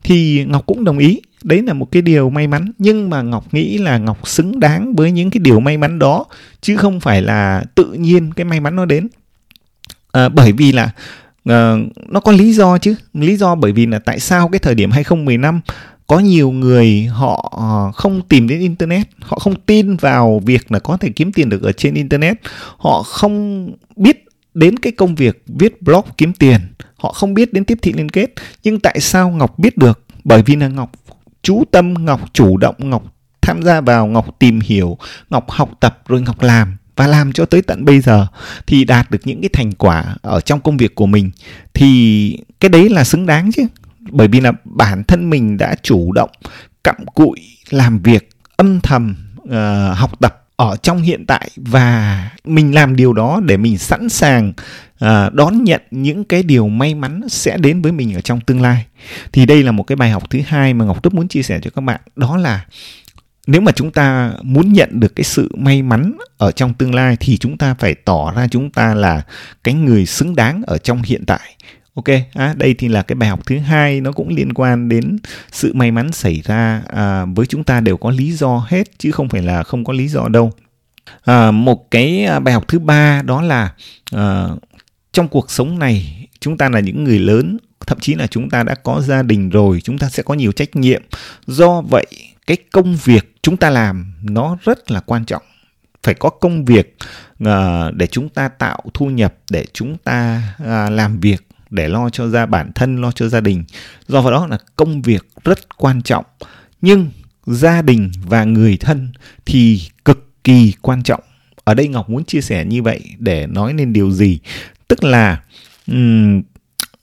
Thì 0.03 0.45
Ngọc 0.45 0.65
cũng 0.65 0.83
đồng 0.83 0.97
ý 0.97 1.21
đấy 1.43 1.61
là 1.61 1.73
một 1.73 1.91
cái 1.91 2.01
điều 2.01 2.29
may 2.29 2.47
mắn. 2.47 2.71
Nhưng 2.77 3.09
mà 3.09 3.21
ngọc 3.21 3.53
nghĩ 3.53 3.77
là 3.77 3.97
ngọc 3.97 4.27
xứng 4.27 4.59
đáng 4.59 4.95
với 4.95 5.11
những 5.11 5.29
cái 5.29 5.39
điều 5.39 5.59
may 5.59 5.77
mắn 5.77 5.99
đó 5.99 6.25
chứ 6.61 6.77
không 6.77 6.99
phải 6.99 7.21
là 7.21 7.63
tự 7.75 7.93
nhiên 7.93 8.31
cái 8.33 8.45
may 8.45 8.59
mắn 8.59 8.75
nó 8.75 8.85
đến. 8.85 9.07
À, 10.11 10.29
bởi 10.29 10.51
vì 10.51 10.71
là 10.71 10.91
à, 11.45 11.75
nó 12.07 12.19
có 12.19 12.31
lý 12.31 12.53
do 12.53 12.77
chứ. 12.77 12.95
Lý 13.13 13.37
do 13.37 13.55
bởi 13.55 13.71
vì 13.71 13.85
là 13.85 13.99
tại 13.99 14.19
sao 14.19 14.49
cái 14.49 14.59
thời 14.59 14.75
điểm 14.75 14.91
2015 14.91 15.61
có 16.07 16.19
nhiều 16.19 16.51
người 16.51 17.03
họ 17.03 17.53
ờ, 17.57 17.91
không 17.91 18.21
tìm 18.21 18.47
đến 18.47 18.59
internet 18.59 19.07
họ 19.19 19.39
không 19.39 19.55
tin 19.55 19.95
vào 19.95 20.41
việc 20.45 20.71
là 20.71 20.79
có 20.79 20.97
thể 20.97 21.09
kiếm 21.09 21.31
tiền 21.31 21.49
được 21.49 21.63
ở 21.63 21.71
trên 21.71 21.93
internet. 21.93 22.37
Họ 22.77 23.03
không 23.03 23.69
biết 23.95 24.25
đến 24.53 24.79
cái 24.79 24.91
công 24.91 25.15
việc 25.15 25.43
viết 25.47 25.81
blog 25.81 26.05
kiếm 26.17 26.33
tiền. 26.33 26.59
Họ 26.95 27.13
không 27.13 27.33
biết 27.33 27.53
đến 27.53 27.65
tiếp 27.65 27.77
thị 27.81 27.93
liên 27.93 28.09
kết. 28.09 28.33
Nhưng 28.63 28.79
tại 28.79 28.99
sao 28.99 29.29
ngọc 29.29 29.59
biết 29.59 29.77
được? 29.77 30.03
Bởi 30.23 30.43
vì 30.45 30.55
là 30.55 30.67
ngọc 30.67 30.91
chú 31.43 31.63
tâm 31.71 31.93
ngọc 32.05 32.21
chủ 32.33 32.57
động 32.57 32.75
ngọc 32.77 33.03
tham 33.41 33.63
gia 33.63 33.81
vào 33.81 34.07
ngọc 34.07 34.39
tìm 34.39 34.59
hiểu 34.59 34.97
ngọc 35.29 35.51
học 35.51 35.69
tập 35.79 35.99
rồi 36.07 36.21
ngọc 36.21 36.41
làm 36.41 36.77
và 36.95 37.07
làm 37.07 37.31
cho 37.31 37.45
tới 37.45 37.61
tận 37.61 37.85
bây 37.85 37.99
giờ 37.99 38.27
thì 38.67 38.83
đạt 38.85 39.11
được 39.11 39.19
những 39.23 39.41
cái 39.41 39.49
thành 39.53 39.71
quả 39.71 40.15
ở 40.21 40.39
trong 40.41 40.59
công 40.59 40.77
việc 40.77 40.95
của 40.95 41.05
mình. 41.05 41.31
Thì 41.73 42.39
cái 42.59 42.69
đấy 42.69 42.89
là 42.89 43.03
xứng 43.03 43.25
đáng 43.25 43.51
chứ 43.51 43.63
bởi 43.99 44.27
vì 44.27 44.39
là 44.39 44.51
bản 44.63 45.03
thân 45.03 45.29
mình 45.29 45.57
đã 45.57 45.75
chủ 45.81 46.11
động 46.11 46.29
cặm 46.83 47.05
cụi 47.13 47.39
làm 47.69 47.99
việc 47.99 48.29
âm 48.57 48.79
thầm 48.79 49.15
uh, 49.43 49.97
học 49.97 50.19
tập 50.19 50.42
ở 50.55 50.75
trong 50.75 51.01
hiện 51.01 51.25
tại 51.25 51.49
và 51.55 52.29
mình 52.43 52.75
làm 52.75 52.95
điều 52.95 53.13
đó 53.13 53.41
để 53.45 53.57
mình 53.57 53.77
sẵn 53.77 54.09
sàng 54.09 54.53
à, 54.99 55.29
đón 55.33 55.63
nhận 55.63 55.81
những 55.91 56.23
cái 56.23 56.43
điều 56.43 56.67
may 56.67 56.95
mắn 56.95 57.21
sẽ 57.29 57.57
đến 57.57 57.81
với 57.81 57.91
mình 57.91 58.13
ở 58.13 58.21
trong 58.21 58.41
tương 58.41 58.61
lai. 58.61 58.85
Thì 59.31 59.45
đây 59.45 59.63
là 59.63 59.71
một 59.71 59.83
cái 59.83 59.95
bài 59.95 60.09
học 60.09 60.29
thứ 60.29 60.39
hai 60.47 60.73
mà 60.73 60.85
ngọc 60.85 61.03
rất 61.03 61.13
muốn 61.13 61.27
chia 61.27 61.43
sẻ 61.43 61.59
cho 61.63 61.69
các 61.75 61.81
bạn. 61.81 62.01
Đó 62.15 62.37
là 62.37 62.65
nếu 63.47 63.61
mà 63.61 63.71
chúng 63.71 63.91
ta 63.91 64.33
muốn 64.41 64.73
nhận 64.73 64.99
được 64.99 65.15
cái 65.15 65.23
sự 65.23 65.51
may 65.57 65.81
mắn 65.81 66.17
ở 66.37 66.51
trong 66.51 66.73
tương 66.73 66.95
lai 66.95 67.17
thì 67.19 67.37
chúng 67.37 67.57
ta 67.57 67.75
phải 67.79 67.95
tỏ 67.95 68.31
ra 68.31 68.47
chúng 68.47 68.71
ta 68.71 68.93
là 68.93 69.21
cái 69.63 69.73
người 69.73 70.05
xứng 70.05 70.35
đáng 70.35 70.61
ở 70.67 70.77
trong 70.77 71.01
hiện 71.01 71.25
tại 71.25 71.55
ok 71.93 72.09
à, 72.33 72.53
đây 72.57 72.75
thì 72.77 72.87
là 72.87 73.01
cái 73.01 73.15
bài 73.15 73.29
học 73.29 73.39
thứ 73.45 73.57
hai 73.57 74.01
nó 74.01 74.11
cũng 74.11 74.29
liên 74.29 74.53
quan 74.53 74.89
đến 74.89 75.17
sự 75.51 75.73
may 75.73 75.91
mắn 75.91 76.11
xảy 76.11 76.41
ra 76.45 76.81
à, 76.87 77.25
với 77.25 77.45
chúng 77.45 77.63
ta 77.63 77.79
đều 77.79 77.97
có 77.97 78.11
lý 78.11 78.31
do 78.31 78.65
hết 78.67 78.99
chứ 78.99 79.11
không 79.11 79.29
phải 79.29 79.41
là 79.41 79.63
không 79.63 79.83
có 79.83 79.93
lý 79.93 80.07
do 80.07 80.27
đâu. 80.27 80.51
À, 81.23 81.51
một 81.51 81.91
cái 81.91 82.25
à, 82.25 82.39
bài 82.39 82.53
học 82.53 82.67
thứ 82.67 82.79
ba 82.79 83.21
đó 83.21 83.41
là 83.41 83.73
à, 84.11 84.47
trong 85.13 85.27
cuộc 85.27 85.51
sống 85.51 85.79
này 85.79 86.27
chúng 86.39 86.57
ta 86.57 86.69
là 86.69 86.79
những 86.79 87.03
người 87.03 87.19
lớn 87.19 87.57
thậm 87.87 87.99
chí 87.99 88.15
là 88.15 88.27
chúng 88.27 88.49
ta 88.49 88.63
đã 88.63 88.75
có 88.75 89.01
gia 89.01 89.23
đình 89.23 89.49
rồi 89.49 89.81
chúng 89.83 89.97
ta 89.97 90.09
sẽ 90.09 90.23
có 90.23 90.33
nhiều 90.33 90.51
trách 90.51 90.75
nhiệm. 90.75 91.01
Do 91.47 91.81
vậy 91.81 92.05
cái 92.47 92.57
công 92.71 92.95
việc 93.03 93.35
chúng 93.41 93.57
ta 93.57 93.69
làm 93.69 94.13
nó 94.21 94.57
rất 94.63 94.91
là 94.91 94.99
quan 94.99 95.25
trọng. 95.25 95.43
Phải 96.03 96.13
có 96.13 96.29
công 96.29 96.65
việc 96.65 96.95
uh, 97.43 97.49
để 97.93 98.07
chúng 98.07 98.29
ta 98.29 98.47
tạo 98.47 98.81
thu 98.93 99.05
nhập 99.05 99.35
để 99.49 99.65
chúng 99.73 99.97
ta 99.97 100.41
uh, 100.61 100.91
làm 100.91 101.19
việc 101.19 101.47
để 101.73 101.87
lo 101.87 102.09
cho 102.09 102.27
gia 102.27 102.45
bản 102.45 102.71
thân 102.75 103.01
lo 103.01 103.11
cho 103.11 103.29
gia 103.29 103.41
đình. 103.41 103.63
Do 104.07 104.21
vào 104.21 104.31
đó 104.31 104.47
là 104.47 104.57
công 104.75 105.01
việc 105.01 105.25
rất 105.43 105.77
quan 105.77 106.01
trọng. 106.01 106.25
Nhưng 106.81 107.09
gia 107.45 107.81
đình 107.81 108.11
và 108.25 108.43
người 108.43 108.77
thân 108.77 109.11
thì 109.45 109.81
cực 110.05 110.43
kỳ 110.43 110.73
quan 110.81 111.03
trọng. 111.03 111.21
Ở 111.63 111.73
đây 111.73 111.87
ngọc 111.87 112.09
muốn 112.09 112.25
chia 112.25 112.41
sẻ 112.41 112.65
như 112.65 112.83
vậy 112.83 113.01
để 113.19 113.47
nói 113.47 113.73
nên 113.73 113.93
điều 113.93 114.11
gì? 114.11 114.39
Tức 114.87 115.03
là 115.03 115.41
um, 115.87 116.41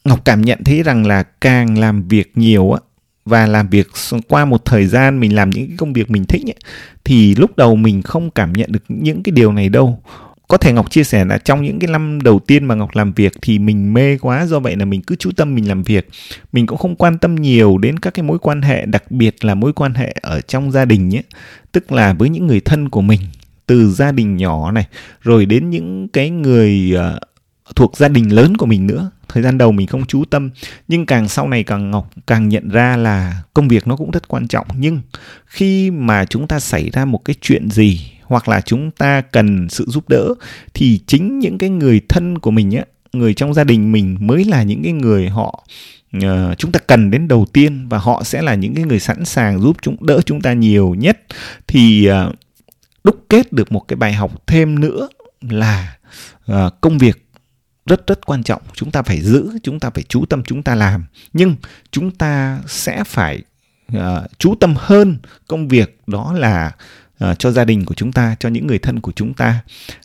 ngọc 0.04 0.24
cảm 0.24 0.42
nhận 0.42 0.64
thấy 0.64 0.82
rằng 0.82 1.06
là 1.06 1.22
càng 1.22 1.78
làm 1.78 2.08
việc 2.08 2.32
nhiều 2.34 2.72
á 2.72 2.80
và 3.24 3.46
làm 3.46 3.68
việc 3.68 3.88
qua 4.28 4.44
một 4.44 4.64
thời 4.64 4.86
gian 4.86 5.20
mình 5.20 5.34
làm 5.34 5.50
những 5.50 5.66
cái 5.66 5.76
công 5.76 5.92
việc 5.92 6.10
mình 6.10 6.24
thích 6.24 6.42
ấy, 6.46 6.56
thì 7.04 7.34
lúc 7.34 7.56
đầu 7.56 7.76
mình 7.76 8.02
không 8.02 8.30
cảm 8.30 8.52
nhận 8.52 8.72
được 8.72 8.82
những 8.88 9.22
cái 9.22 9.32
điều 9.32 9.52
này 9.52 9.68
đâu 9.68 10.02
có 10.50 10.56
thể 10.56 10.72
Ngọc 10.72 10.90
chia 10.90 11.04
sẻ 11.04 11.24
là 11.24 11.38
trong 11.38 11.62
những 11.62 11.78
cái 11.78 11.90
năm 11.90 12.20
đầu 12.20 12.38
tiên 12.38 12.64
mà 12.64 12.74
Ngọc 12.74 12.90
làm 12.94 13.12
việc 13.12 13.32
thì 13.42 13.58
mình 13.58 13.94
mê 13.94 14.18
quá 14.18 14.46
do 14.46 14.60
vậy 14.60 14.76
là 14.76 14.84
mình 14.84 15.02
cứ 15.02 15.16
chú 15.16 15.30
tâm 15.36 15.54
mình 15.54 15.68
làm 15.68 15.82
việc. 15.82 16.08
Mình 16.52 16.66
cũng 16.66 16.78
không 16.78 16.96
quan 16.96 17.18
tâm 17.18 17.34
nhiều 17.34 17.78
đến 17.78 17.98
các 17.98 18.14
cái 18.14 18.22
mối 18.22 18.38
quan 18.38 18.62
hệ 18.62 18.86
đặc 18.86 19.10
biệt 19.10 19.44
là 19.44 19.54
mối 19.54 19.72
quan 19.72 19.94
hệ 19.94 20.14
ở 20.22 20.40
trong 20.40 20.70
gia 20.70 20.84
đình 20.84 21.08
nhé. 21.08 21.22
Tức 21.72 21.92
là 21.92 22.12
với 22.12 22.28
những 22.28 22.46
người 22.46 22.60
thân 22.60 22.88
của 22.88 23.00
mình 23.00 23.20
từ 23.66 23.90
gia 23.90 24.12
đình 24.12 24.36
nhỏ 24.36 24.70
này 24.72 24.86
rồi 25.20 25.46
đến 25.46 25.70
những 25.70 26.08
cái 26.08 26.30
người 26.30 26.94
uh, 26.96 27.76
thuộc 27.76 27.96
gia 27.96 28.08
đình 28.08 28.32
lớn 28.32 28.56
của 28.56 28.66
mình 28.66 28.86
nữa. 28.86 29.10
Thời 29.28 29.42
gian 29.42 29.58
đầu 29.58 29.72
mình 29.72 29.86
không 29.86 30.06
chú 30.06 30.24
tâm 30.24 30.50
nhưng 30.88 31.06
càng 31.06 31.28
sau 31.28 31.48
này 31.48 31.64
càng 31.64 31.90
ngọc 31.90 32.10
càng 32.26 32.48
nhận 32.48 32.68
ra 32.68 32.96
là 32.96 33.42
công 33.54 33.68
việc 33.68 33.86
nó 33.86 33.96
cũng 33.96 34.10
rất 34.10 34.28
quan 34.28 34.48
trọng. 34.48 34.66
Nhưng 34.76 35.00
khi 35.46 35.90
mà 35.90 36.24
chúng 36.24 36.48
ta 36.48 36.60
xảy 36.60 36.90
ra 36.90 37.04
một 37.04 37.24
cái 37.24 37.36
chuyện 37.40 37.70
gì 37.70 38.10
hoặc 38.30 38.48
là 38.48 38.60
chúng 38.60 38.90
ta 38.90 39.20
cần 39.20 39.68
sự 39.68 39.84
giúp 39.88 40.08
đỡ 40.08 40.34
thì 40.74 41.00
chính 41.06 41.38
những 41.38 41.58
cái 41.58 41.70
người 41.70 42.00
thân 42.08 42.38
của 42.38 42.50
mình 42.50 42.70
á 42.70 42.84
người 43.12 43.34
trong 43.34 43.54
gia 43.54 43.64
đình 43.64 43.92
mình 43.92 44.16
mới 44.20 44.44
là 44.44 44.62
những 44.62 44.82
cái 44.82 44.92
người 44.92 45.28
họ 45.28 45.64
uh, 46.16 46.58
chúng 46.58 46.72
ta 46.72 46.80
cần 46.86 47.10
đến 47.10 47.28
đầu 47.28 47.46
tiên 47.52 47.88
và 47.88 47.98
họ 47.98 48.22
sẽ 48.24 48.42
là 48.42 48.54
những 48.54 48.74
cái 48.74 48.84
người 48.84 49.00
sẵn 49.00 49.24
sàng 49.24 49.60
giúp 49.60 49.76
chúng 49.82 50.06
đỡ 50.06 50.20
chúng 50.26 50.40
ta 50.40 50.52
nhiều 50.52 50.94
nhất. 50.98 51.18
Thì 51.66 52.08
uh, 52.10 52.34
đúc 53.04 53.24
kết 53.28 53.52
được 53.52 53.72
một 53.72 53.88
cái 53.88 53.96
bài 53.96 54.12
học 54.12 54.46
thêm 54.46 54.80
nữa 54.80 55.08
là 55.40 55.96
uh, 56.52 56.80
công 56.80 56.98
việc 56.98 57.26
rất 57.86 58.06
rất 58.06 58.26
quan 58.26 58.42
trọng. 58.42 58.62
Chúng 58.74 58.90
ta 58.90 59.02
phải 59.02 59.20
giữ 59.20 59.50
chúng 59.62 59.80
ta 59.80 59.90
phải 59.90 60.04
chú 60.08 60.24
tâm 60.26 60.42
chúng 60.42 60.62
ta 60.62 60.74
làm. 60.74 61.04
Nhưng 61.32 61.56
chúng 61.90 62.10
ta 62.10 62.60
sẽ 62.66 63.04
phải 63.04 63.42
uh, 63.96 64.00
chú 64.38 64.54
tâm 64.60 64.74
hơn 64.76 65.18
công 65.48 65.68
việc 65.68 66.00
đó 66.06 66.32
là 66.32 66.72
uh, 67.24 67.38
cho 67.38 67.50
gia 67.50 67.64
đình 67.64 67.84
của 67.84 67.94
chúng 67.94 68.12
ta 68.12 68.36
cho 68.40 68.48
những 68.48 68.66
người 68.66 68.78
thân 68.78 69.00
của 69.00 69.12
chúng 69.16 69.34
ta. 69.34 69.60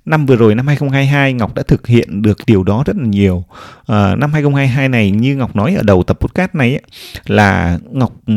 Năm 0.05 0.25
vừa 0.25 0.35
rồi 0.35 0.55
năm 0.55 0.67
2022 0.67 1.33
Ngọc 1.33 1.55
đã 1.55 1.63
thực 1.63 1.87
hiện 1.87 2.21
được 2.21 2.37
điều 2.47 2.63
đó 2.63 2.83
rất 2.85 2.95
là 2.97 3.05
nhiều. 3.05 3.43
Uh, 3.79 3.87
năm 3.87 4.33
2022 4.33 4.89
này 4.89 5.11
như 5.11 5.35
Ngọc 5.35 5.55
nói 5.55 5.75
ở 5.75 5.83
đầu 5.83 6.03
tập 6.03 6.19
podcast 6.19 6.55
này 6.55 6.71
ấy, 6.71 6.81
là 7.25 7.79
Ngọc 7.91 8.13
ừ, 8.27 8.33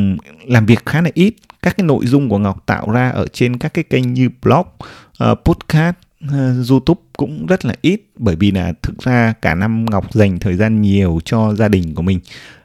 làm 0.47 0.67
việc 0.67 0.87
khá 0.87 1.01
là 1.01 1.11
ít. 1.15 1.35
Các 1.63 1.77
cái 1.77 1.87
nội 1.87 2.07
dung 2.07 2.29
của 2.29 2.39
Ngọc 2.39 2.67
tạo 2.67 2.91
ra 2.91 3.11
ở 3.11 3.27
trên 3.33 3.59
các 3.59 3.75
cái 3.75 3.85
kênh 3.85 4.15
như 4.15 4.29
blog 4.43 4.67
uh, 5.25 5.39
podcast 5.45 5.97
YouTube 6.71 7.01
cũng 7.17 7.47
rất 7.47 7.65
là 7.65 7.75
ít 7.83 8.03
bởi 8.17 8.37
vì 8.37 8.51
là 8.51 8.73
thực 8.83 8.99
ra 8.99 9.35
cả 9.43 9.55
năm 9.55 9.87
Ngọc 9.91 10.15
dành 10.15 10.39
thời 10.39 10.57
gian 10.57 10.83
nhiều 10.83 11.21
cho 11.25 11.55
gia 11.55 11.69
đình 11.69 11.95
của 11.95 12.03
mình. 12.03 12.21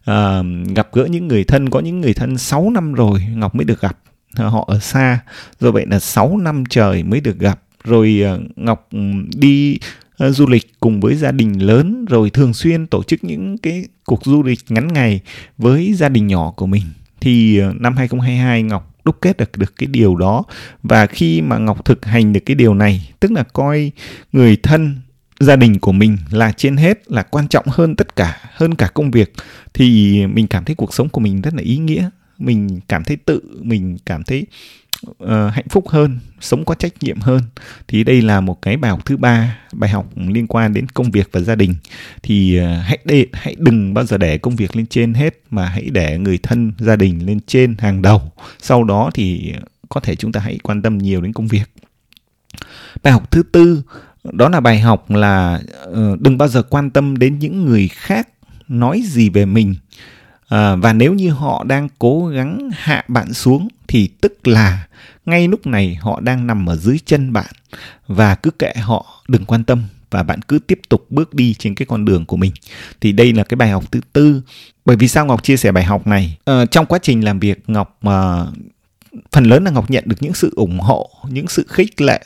À, 0.05 0.43
gặp 0.75 0.87
gỡ 0.93 1.05
những 1.05 1.27
người 1.27 1.43
thân 1.43 1.69
có 1.69 1.79
những 1.79 2.01
người 2.01 2.13
thân 2.13 2.37
6 2.37 2.69
năm 2.69 2.93
rồi 2.93 3.21
Ngọc 3.35 3.55
mới 3.55 3.65
được 3.65 3.81
gặp 3.81 3.97
họ 4.35 4.65
ở 4.67 4.79
xa. 4.79 5.19
Do 5.59 5.71
vậy 5.71 5.85
là 5.89 5.99
6 5.99 6.37
năm 6.37 6.63
trời 6.69 7.03
mới 7.03 7.21
được 7.21 7.39
gặp. 7.39 7.61
Rồi 7.83 8.21
ờ, 8.25 8.39
Ngọc 8.55 8.87
ừ, 8.91 8.99
đi 9.35 9.77
ờ, 10.17 10.31
du 10.31 10.47
lịch 10.47 10.79
cùng 10.79 10.99
với 10.99 11.15
gia 11.15 11.31
đình 11.31 11.59
lớn. 11.59 12.05
Rồi 12.05 12.29
thường 12.29 12.53
xuyên 12.53 12.87
tổ 12.87 13.03
chức 13.03 13.23
những 13.23 13.57
cái 13.57 13.85
cuộc 14.05 14.25
du 14.25 14.43
lịch 14.43 14.59
ngắn 14.69 14.87
ngày 14.87 15.19
với 15.57 15.93
gia 15.93 16.09
đình 16.09 16.27
nhỏ 16.27 16.51
của 16.51 16.65
mình. 16.65 16.83
Thì 17.21 17.57
ờ, 17.57 17.73
năm 17.79 17.97
2022 17.97 18.63
Ngọc 18.63 18.93
đúc 19.05 19.15
kết 19.21 19.37
được 19.37 19.57
được 19.57 19.73
cái 19.77 19.87
điều 19.87 20.15
đó. 20.15 20.43
Và 20.83 21.05
khi 21.05 21.41
mà 21.41 21.57
ngọc 21.57 21.85
thực 21.85 22.05
hành 22.05 22.33
được 22.33 22.39
cái 22.45 22.55
điều 22.55 22.73
này, 22.73 23.11
tức 23.19 23.31
là 23.31 23.43
coi 23.43 23.91
người 24.31 24.57
thân 24.63 24.95
gia 25.39 25.55
đình 25.55 25.79
của 25.79 25.91
mình 25.91 26.17
là 26.31 26.51
trên 26.51 26.77
hết, 26.77 27.11
là 27.11 27.23
quan 27.23 27.47
trọng 27.47 27.65
hơn 27.67 27.95
tất 27.95 28.15
cả, 28.15 28.37
hơn 28.53 28.75
cả 28.75 28.87
công 28.87 29.11
việc, 29.11 29.33
thì 29.73 30.17
mình 30.27 30.47
cảm 30.47 30.65
thấy 30.65 30.75
cuộc 30.75 30.93
sống 30.93 31.09
của 31.09 31.21
mình 31.21 31.41
rất 31.41 31.53
là 31.53 31.61
ý 31.61 31.77
nghĩa 31.77 32.09
mình 32.45 32.79
cảm 32.87 33.03
thấy 33.03 33.17
tự 33.17 33.41
mình 33.61 33.97
cảm 34.05 34.23
thấy 34.23 34.45
uh, 35.07 35.29
hạnh 35.53 35.67
phúc 35.69 35.89
hơn 35.89 36.19
sống 36.41 36.65
có 36.65 36.75
trách 36.75 37.03
nhiệm 37.03 37.19
hơn. 37.19 37.41
Thì 37.87 38.03
đây 38.03 38.21
là 38.21 38.41
một 38.41 38.61
cái 38.61 38.77
bài 38.77 38.91
học 38.91 39.05
thứ 39.05 39.17
ba 39.17 39.57
bài 39.73 39.89
học 39.89 40.05
liên 40.15 40.47
quan 40.47 40.73
đến 40.73 40.87
công 40.87 41.11
việc 41.11 41.29
và 41.31 41.39
gia 41.39 41.55
đình. 41.55 41.75
Thì 42.23 42.59
uh, 42.59 42.63
hãy 42.83 42.97
để 43.05 43.27
hãy 43.33 43.55
đừng 43.59 43.93
bao 43.93 44.05
giờ 44.05 44.17
để 44.17 44.37
công 44.37 44.55
việc 44.55 44.75
lên 44.75 44.85
trên 44.85 45.13
hết 45.13 45.41
mà 45.49 45.65
hãy 45.65 45.89
để 45.91 46.17
người 46.17 46.37
thân 46.37 46.73
gia 46.79 46.95
đình 46.95 47.25
lên 47.25 47.39
trên 47.47 47.75
hàng 47.79 48.01
đầu. 48.01 48.31
Sau 48.59 48.83
đó 48.83 49.11
thì 49.13 49.53
có 49.89 49.99
thể 49.99 50.15
chúng 50.15 50.31
ta 50.31 50.39
hãy 50.39 50.59
quan 50.63 50.81
tâm 50.81 50.97
nhiều 50.97 51.21
đến 51.21 51.33
công 51.33 51.47
việc. 51.47 51.69
Bài 53.03 53.13
học 53.13 53.31
thứ 53.31 53.43
tư 53.43 53.83
đó 54.31 54.49
là 54.49 54.59
bài 54.59 54.79
học 54.79 55.11
là 55.11 55.61
uh, 55.89 56.21
đừng 56.21 56.37
bao 56.37 56.47
giờ 56.47 56.63
quan 56.63 56.89
tâm 56.89 57.17
đến 57.17 57.39
những 57.39 57.65
người 57.65 57.87
khác 57.87 58.29
nói 58.67 59.01
gì 59.05 59.29
về 59.29 59.45
mình 59.45 59.75
à, 60.53 60.75
và 60.75 60.93
nếu 60.93 61.13
như 61.13 61.29
họ 61.29 61.63
đang 61.63 61.87
cố 61.99 62.27
gắng 62.27 62.69
hạ 62.73 63.03
bạn 63.07 63.33
xuống 63.33 63.67
thì 63.87 64.09
tức 64.21 64.47
là 64.47 64.87
ngay 65.25 65.47
lúc 65.47 65.67
này 65.67 65.95
họ 66.01 66.19
đang 66.19 66.47
nằm 66.47 66.65
ở 66.69 66.75
dưới 66.75 66.99
chân 67.05 67.33
bạn. 67.33 67.51
Và 68.07 68.35
cứ 68.35 68.51
kệ 68.51 68.73
họ 68.75 69.23
đừng 69.27 69.45
quan 69.45 69.63
tâm 69.63 69.83
và 70.11 70.23
bạn 70.23 70.41
cứ 70.41 70.59
tiếp 70.59 70.79
tục 70.89 71.05
bước 71.09 71.33
đi 71.33 71.53
trên 71.53 71.75
cái 71.75 71.85
con 71.85 72.05
đường 72.05 72.25
của 72.25 72.37
mình. 72.37 72.51
Thì 73.01 73.11
đây 73.11 73.33
là 73.33 73.43
cái 73.43 73.55
bài 73.55 73.69
học 73.69 73.91
thứ 73.91 73.99
tư. 74.13 74.41
Bởi 74.85 74.95
vì 74.95 75.07
sao 75.07 75.25
ngọc 75.25 75.43
chia 75.43 75.57
sẻ 75.57 75.71
bài 75.71 75.83
học 75.83 76.07
này? 76.07 76.37
À, 76.45 76.65
trong 76.65 76.85
quá 76.85 76.99
trình 77.01 77.25
làm 77.25 77.39
việc 77.39 77.63
ngọc 77.67 77.97
à, 78.01 78.45
phần 79.31 79.43
lớn 79.43 79.63
là 79.63 79.71
ngọc 79.71 79.91
nhận 79.91 80.03
được 80.07 80.17
những 80.19 80.33
sự 80.33 80.53
ủng 80.55 80.79
hộ 80.79 81.09
những 81.29 81.47
sự 81.47 81.65
khích 81.69 82.01
lệ 82.01 82.21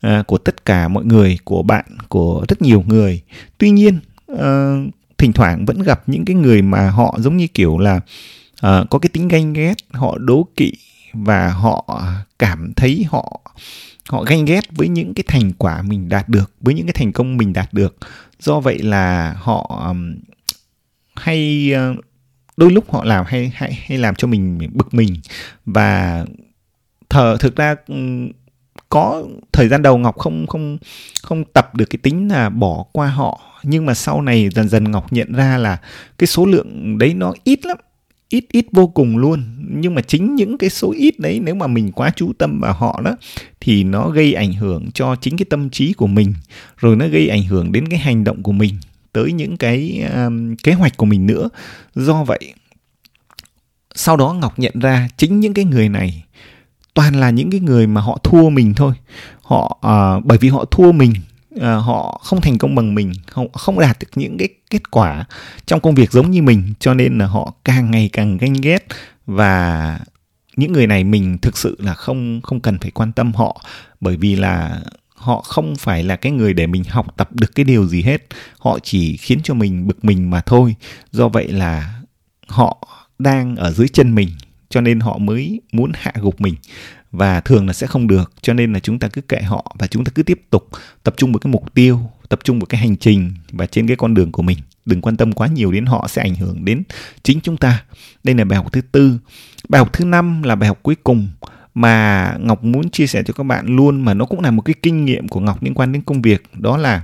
à, 0.00 0.22
của 0.26 0.38
tất 0.38 0.64
cả 0.64 0.88
mọi 0.88 1.04
người 1.04 1.38
của 1.44 1.62
bạn 1.62 1.84
của 2.08 2.44
rất 2.48 2.62
nhiều 2.62 2.84
người. 2.86 3.22
Tuy 3.58 3.70
nhiên 3.70 3.98
thỉnh 5.18 5.32
thoảng 5.32 5.64
vẫn 5.64 5.82
gặp 5.82 6.02
những 6.06 6.24
cái 6.24 6.36
người 6.36 6.62
mà 6.62 6.90
họ 6.90 7.18
giống 7.18 7.36
như 7.36 7.46
kiểu 7.46 7.78
là 7.78 7.96
uh, 7.96 8.90
có 8.90 8.98
cái 8.98 9.10
tính 9.12 9.28
ganh 9.28 9.52
ghét 9.52 9.74
họ 9.92 10.18
đố 10.18 10.48
kỵ 10.56 10.72
và 11.12 11.48
họ 11.48 12.02
cảm 12.38 12.72
thấy 12.76 13.06
họ 13.08 13.40
họ 14.08 14.24
ganh 14.24 14.44
ghét 14.44 14.64
với 14.70 14.88
những 14.88 15.14
cái 15.14 15.24
thành 15.26 15.52
quả 15.52 15.82
mình 15.82 16.08
đạt 16.08 16.28
được 16.28 16.52
với 16.60 16.74
những 16.74 16.86
cái 16.86 16.92
thành 16.92 17.12
công 17.12 17.36
mình 17.36 17.52
đạt 17.52 17.72
được. 17.72 17.96
Do 18.38 18.60
vậy 18.60 18.78
là 18.78 19.36
họ 19.38 19.84
um, 19.88 20.16
hay 21.16 21.72
uh, 21.74 22.04
đôi 22.56 22.70
lúc 22.70 22.92
họ 22.92 23.04
làm 23.04 23.24
hay 23.28 23.52
hay 23.54 23.78
hay 23.86 23.98
làm 23.98 24.14
cho 24.14 24.28
mình 24.28 24.58
bực 24.72 24.94
mình. 24.94 25.16
Và 25.66 26.24
thờ 27.08 27.36
thực 27.40 27.56
ra 27.56 27.74
um, 27.86 28.28
có 28.88 29.24
thời 29.52 29.68
gian 29.68 29.82
đầu 29.82 29.98
ngọc 29.98 30.18
không 30.18 30.46
không 30.46 30.78
không 31.22 31.44
tập 31.44 31.74
được 31.74 31.84
cái 31.90 31.98
tính 32.02 32.28
là 32.28 32.48
bỏ 32.48 32.84
qua 32.92 33.08
họ 33.08 33.40
nhưng 33.66 33.86
mà 33.86 33.94
sau 33.94 34.22
này 34.22 34.48
dần 34.54 34.68
dần 34.68 34.90
ngọc 34.90 35.12
nhận 35.12 35.32
ra 35.32 35.58
là 35.58 35.78
cái 36.18 36.26
số 36.26 36.46
lượng 36.46 36.98
đấy 36.98 37.14
nó 37.14 37.34
ít 37.44 37.66
lắm 37.66 37.76
ít 38.28 38.44
ít 38.52 38.66
vô 38.72 38.86
cùng 38.86 39.16
luôn. 39.16 39.42
Nhưng 39.58 39.94
mà 39.94 40.02
chính 40.02 40.34
những 40.34 40.58
cái 40.58 40.70
số 40.70 40.92
ít 40.96 41.20
đấy 41.20 41.40
nếu 41.44 41.54
mà 41.54 41.66
mình 41.66 41.92
quá 41.92 42.10
chú 42.16 42.32
tâm 42.38 42.60
vào 42.60 42.72
họ 42.72 43.00
đó 43.04 43.16
thì 43.60 43.84
nó 43.84 44.08
gây 44.08 44.34
ảnh 44.34 44.52
hưởng 44.52 44.90
cho 44.94 45.16
chính 45.16 45.36
cái 45.36 45.46
tâm 45.50 45.70
trí 45.70 45.92
của 45.92 46.06
mình 46.06 46.34
rồi 46.76 46.96
nó 46.96 47.08
gây 47.08 47.28
ảnh 47.28 47.42
hưởng 47.42 47.72
đến 47.72 47.88
cái 47.88 47.98
hành 47.98 48.24
động 48.24 48.42
của 48.42 48.52
mình 48.52 48.74
tới 49.12 49.32
những 49.32 49.56
cái 49.56 50.02
um, 50.14 50.56
kế 50.56 50.72
hoạch 50.72 50.96
của 50.96 51.06
mình 51.06 51.26
nữa. 51.26 51.48
Do 51.94 52.24
vậy 52.24 52.54
sau 53.94 54.16
đó 54.16 54.32
ngọc 54.32 54.58
nhận 54.58 54.80
ra 54.80 55.08
chính 55.16 55.40
những 55.40 55.54
cái 55.54 55.64
người 55.64 55.88
này 55.88 56.24
toàn 56.94 57.14
là 57.20 57.30
những 57.30 57.50
cái 57.50 57.60
người 57.60 57.86
mà 57.86 58.00
họ 58.00 58.18
thua 58.22 58.50
mình 58.50 58.74
thôi. 58.74 58.92
Họ 59.42 59.78
uh, 59.86 60.24
bởi 60.24 60.38
vì 60.38 60.48
họ 60.48 60.64
thua 60.64 60.92
mình 60.92 61.12
uh, 61.56 61.62
họ 61.62 62.20
không 62.24 62.40
thành 62.40 62.58
công 62.58 62.74
bằng 62.74 62.94
mình 62.94 63.12
không 63.26 63.52
không 63.52 63.78
đạt 63.78 63.98
được 64.00 64.08
những 64.14 64.38
cái 64.38 64.48
kết 64.70 64.90
quả 64.90 65.24
trong 65.66 65.80
công 65.80 65.94
việc 65.94 66.12
giống 66.12 66.30
như 66.30 66.42
mình 66.42 66.74
cho 66.80 66.94
nên 66.94 67.18
là 67.18 67.26
họ 67.26 67.54
càng 67.64 67.90
ngày 67.90 68.10
càng 68.12 68.36
ganh 68.36 68.52
ghét 68.52 68.86
và 69.26 69.98
những 70.56 70.72
người 70.72 70.86
này 70.86 71.04
mình 71.04 71.38
thực 71.38 71.58
sự 71.58 71.76
là 71.78 71.94
không 71.94 72.40
không 72.42 72.60
cần 72.60 72.78
phải 72.78 72.90
quan 72.90 73.12
tâm 73.12 73.32
họ 73.34 73.62
bởi 74.00 74.16
vì 74.16 74.36
là 74.36 74.80
họ 75.16 75.40
không 75.40 75.76
phải 75.76 76.02
là 76.02 76.16
cái 76.16 76.32
người 76.32 76.54
để 76.54 76.66
mình 76.66 76.84
học 76.88 77.14
tập 77.16 77.28
được 77.32 77.54
cái 77.54 77.64
điều 77.64 77.86
gì 77.86 78.02
hết. 78.02 78.26
Họ 78.58 78.78
chỉ 78.82 79.16
khiến 79.16 79.40
cho 79.42 79.54
mình 79.54 79.86
bực 79.86 80.04
mình 80.04 80.30
mà 80.30 80.40
thôi. 80.40 80.74
Do 81.12 81.28
vậy 81.28 81.48
là 81.48 82.00
họ 82.46 82.88
đang 83.18 83.56
ở 83.56 83.72
dưới 83.72 83.88
chân 83.88 84.14
mình 84.14 84.28
cho 84.68 84.80
nên 84.80 85.00
họ 85.00 85.18
mới 85.18 85.60
muốn 85.72 85.92
hạ 85.94 86.12
gục 86.20 86.40
mình 86.40 86.54
và 87.16 87.40
thường 87.40 87.66
là 87.66 87.72
sẽ 87.72 87.86
không 87.86 88.06
được. 88.06 88.32
Cho 88.42 88.54
nên 88.54 88.72
là 88.72 88.80
chúng 88.80 88.98
ta 88.98 89.08
cứ 89.08 89.20
kệ 89.20 89.42
họ 89.42 89.76
và 89.78 89.86
chúng 89.86 90.04
ta 90.04 90.12
cứ 90.14 90.22
tiếp 90.22 90.40
tục 90.50 90.68
tập 91.02 91.14
trung 91.16 91.32
vào 91.32 91.38
cái 91.38 91.52
mục 91.52 91.74
tiêu 91.74 92.00
tập 92.28 92.40
trung 92.44 92.58
vào 92.58 92.66
cái 92.66 92.80
hành 92.80 92.96
trình 92.96 93.34
và 93.52 93.66
trên 93.66 93.86
cái 93.86 93.96
con 93.96 94.14
đường 94.14 94.32
của 94.32 94.42
mình. 94.42 94.58
Đừng 94.84 95.00
quan 95.00 95.16
tâm 95.16 95.32
quá 95.32 95.46
nhiều 95.46 95.72
đến 95.72 95.86
họ 95.86 96.06
sẽ 96.08 96.22
ảnh 96.22 96.34
hưởng 96.34 96.64
đến 96.64 96.82
chính 97.22 97.40
chúng 97.40 97.56
ta. 97.56 97.84
Đây 98.24 98.34
là 98.34 98.44
bài 98.44 98.56
học 98.56 98.72
thứ 98.72 98.80
tư. 98.80 99.18
Bài 99.68 99.78
học 99.78 99.92
thứ 99.92 100.04
năm 100.04 100.42
là 100.42 100.54
bài 100.54 100.68
học 100.68 100.78
cuối 100.82 100.94
cùng 101.04 101.28
mà 101.74 102.34
ngọc 102.40 102.64
muốn 102.64 102.90
chia 102.90 103.06
sẻ 103.06 103.22
cho 103.26 103.34
các 103.34 103.44
bạn 103.44 103.66
luôn 103.66 104.00
mà 104.00 104.14
nó 104.14 104.24
cũng 104.24 104.40
là 104.40 104.50
một 104.50 104.62
cái 104.62 104.74
kinh 104.82 105.04
nghiệm 105.04 105.28
của 105.28 105.40
ngọc 105.40 105.62
liên 105.62 105.74
quan 105.74 105.92
đến 105.92 106.02
công 106.02 106.22
việc. 106.22 106.42
Đó 106.52 106.76
là 106.76 107.02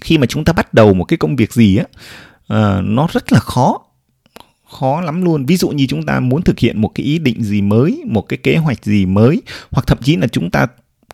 khi 0.00 0.18
mà 0.18 0.26
chúng 0.26 0.44
ta 0.44 0.52
bắt 0.52 0.74
đầu 0.74 0.94
một 0.94 1.04
cái 1.04 1.16
công 1.16 1.36
việc 1.36 1.52
gì 1.52 1.76
á 1.76 1.84
uh, 1.84 2.84
nó 2.84 3.08
rất 3.12 3.32
là 3.32 3.40
khó 3.40 3.78
khó 4.70 5.00
lắm 5.00 5.22
luôn. 5.22 5.46
Ví 5.46 5.56
dụ 5.56 5.68
như 5.68 5.86
chúng 5.86 6.02
ta 6.02 6.20
muốn 6.20 6.42
thực 6.42 6.58
hiện 6.58 6.80
một 6.80 6.90
cái 6.94 7.06
ý 7.06 7.18
định 7.18 7.42
gì 7.42 7.62
mới 7.62 8.02
một 8.06 8.22
cái 8.22 8.36
kế 8.36 8.56
hoạch 8.56 8.84
gì 8.84 9.06
mới 9.06 9.42
hoặc 9.70 9.86
thậm 9.86 9.98
chí 10.02 10.16
là 10.16 10.26
chúng 10.26 10.50
ta 10.50 10.66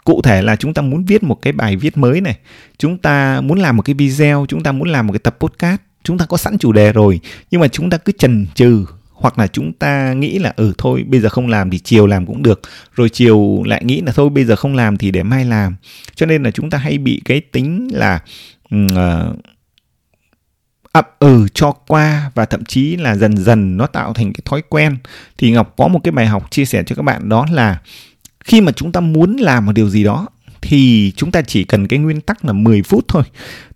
cụ 0.05 0.23
thể 0.23 0.43
là 0.43 0.57
chúng 0.57 0.75
ta 0.75 0.83
muốn 0.83 1.05
viết 1.05 1.23
một 1.23 1.43
cái 1.43 1.53
bài 1.53 1.77
viết 1.77 1.97
mới 1.97 2.21
này 2.21 2.39
chúng 2.79 2.99
ta 2.99 3.41
muốn 3.41 3.59
làm 3.59 3.77
một 3.77 3.83
cái 3.83 3.95
video 3.95 4.47
chúng 4.49 4.63
ta 4.63 4.73
muốn 4.73 4.89
làm 4.89 5.07
một 5.07 5.13
cái 5.13 5.19
tập 5.19 5.37
podcast 5.41 5.81
chúng 6.05 6.19
ta 6.19 6.27
có 6.27 6.37
sẵn 6.37 6.59
chủ 6.59 6.73
đề 6.73 6.93
rồi 6.93 7.21
nhưng 7.51 7.61
mà 7.61 7.69
chúng 7.69 7.91
ta 7.91 7.97
cứ 7.97 8.13
chần 8.13 8.47
chừ 8.55 8.85
hoặc 9.13 9.39
là 9.39 9.47
chúng 9.47 9.73
ta 9.73 10.13
nghĩ 10.13 10.39
là 10.39 10.53
ừ 10.57 10.73
thôi 10.79 11.05
bây 11.09 11.21
giờ 11.21 11.29
không 11.29 11.49
làm 11.49 11.71
thì 11.71 11.79
chiều 11.79 12.07
làm 12.07 12.27
cũng 12.27 12.43
được 12.43 12.61
rồi 12.95 13.09
chiều 13.09 13.63
lại 13.67 13.85
nghĩ 13.85 14.01
là 14.01 14.13
thôi 14.13 14.31
bây 14.31 14.45
giờ 14.45 14.57
không 14.57 14.75
làm 14.75 14.97
thì 14.97 15.11
để 15.11 15.23
mai 15.23 15.45
làm. 15.45 15.77
Cho 16.15 16.27
nên 16.27 16.43
là 16.43 16.51
chúng 16.51 16.71
ta 16.71 16.79
hay 16.79 16.99
bị 16.99 17.23
cái 17.25 17.41
tính 17.41 17.89
là 17.93 18.21
uh, 18.75 19.37
ậm 20.97 21.05
ừ 21.19 21.47
cho 21.55 21.73
qua 21.73 22.31
và 22.35 22.45
thậm 22.45 22.65
chí 22.65 22.97
là 22.97 23.17
dần 23.17 23.37
dần 23.37 23.77
nó 23.77 23.87
tạo 23.87 24.13
thành 24.13 24.33
cái 24.33 24.41
thói 24.45 24.63
quen. 24.69 24.97
Thì 25.39 25.51
ngọc 25.51 25.75
có 25.77 25.89
một 25.89 26.01
cái 26.05 26.13
bài 26.13 26.27
học 26.27 26.51
chia 26.51 26.65
sẻ 26.65 26.83
cho 26.87 26.97
các 26.97 27.03
bạn, 27.03 27.29
đó 27.29 27.47
là 27.51 27.79
khi 28.45 28.61
mà 28.61 28.73
chúng 28.73 28.93
ta 28.93 29.01
muốn 29.01 29.37
làm 29.37 29.67
một 29.67 29.73
điều 29.73 29.89
gì 29.89 30.05
đó 30.05 30.27
thì 30.61 31.13
chúng 31.17 31.33
ta 31.33 31.43
chỉ 31.43 31.65
cần 31.65 31.89
cái 31.89 31.99
nguyên 31.99 32.21
tắc 32.21 32.45
là 32.45 32.53
10 32.53 32.83
phút 32.83 33.05
thôi. 33.09 33.23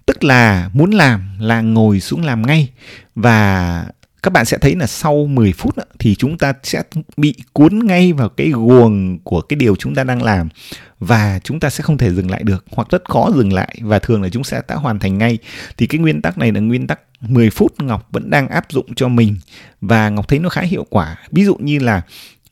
Tức 0.06 0.24
là 0.24 0.70
muốn 0.72 0.90
làm 0.90 1.28
là 1.38 1.60
ngồi 1.60 2.00
xuống 2.00 2.24
làm 2.24 2.46
ngay. 2.46 2.68
Và 3.14 3.86
các 4.22 4.32
bạn 4.32 4.44
sẽ 4.44 4.58
thấy 4.58 4.74
là 4.76 4.86
sau 4.86 5.26
10 5.26 5.52
phút 5.52 5.74
thì 5.98 6.14
chúng 6.14 6.38
ta 6.38 6.52
sẽ 6.62 6.82
bị 7.16 7.34
cuốn 7.52 7.86
ngay 7.86 8.12
vào 8.12 8.28
cái 8.28 8.50
guồng 8.50 9.18
của 9.18 9.40
cái 9.40 9.56
điều 9.56 9.76
chúng 9.76 9.94
ta 9.94 10.04
đang 10.04 10.22
làm. 10.22 10.48
Và 11.00 11.40
chúng 11.44 11.60
ta 11.60 11.70
sẽ 11.70 11.82
không 11.82 11.98
thể 11.98 12.10
dừng 12.10 12.30
lại 12.30 12.42
được, 12.42 12.64
hoặc 12.70 12.88
rất 12.90 13.04
khó 13.04 13.30
dừng 13.36 13.52
lại. 13.52 13.76
Và 13.80 13.98
thường 13.98 14.22
là 14.22 14.28
chúng 14.28 14.44
sẽ 14.44 14.62
đã 14.68 14.74
hoàn 14.74 14.98
thành 14.98 15.18
ngay. 15.18 15.38
Thì 15.76 15.86
cái 15.86 15.98
nguyên 15.98 16.22
tắc 16.22 16.38
này 16.38 16.52
là 16.52 16.60
nguyên 16.60 16.86
tắc 16.86 17.00
10 17.20 17.50
phút 17.50 17.82
Ngọc 17.82 18.08
vẫn 18.12 18.30
đang 18.30 18.48
áp 18.48 18.66
dụng 18.70 18.94
cho 18.94 19.08
mình. 19.08 19.36
Và 19.80 20.08
Ngọc 20.08 20.28
thấy 20.28 20.38
nó 20.38 20.48
khá 20.48 20.60
hiệu 20.60 20.86
quả. 20.90 21.16
Ví 21.30 21.44
dụ 21.44 21.56
như 21.56 21.78
là 21.78 22.02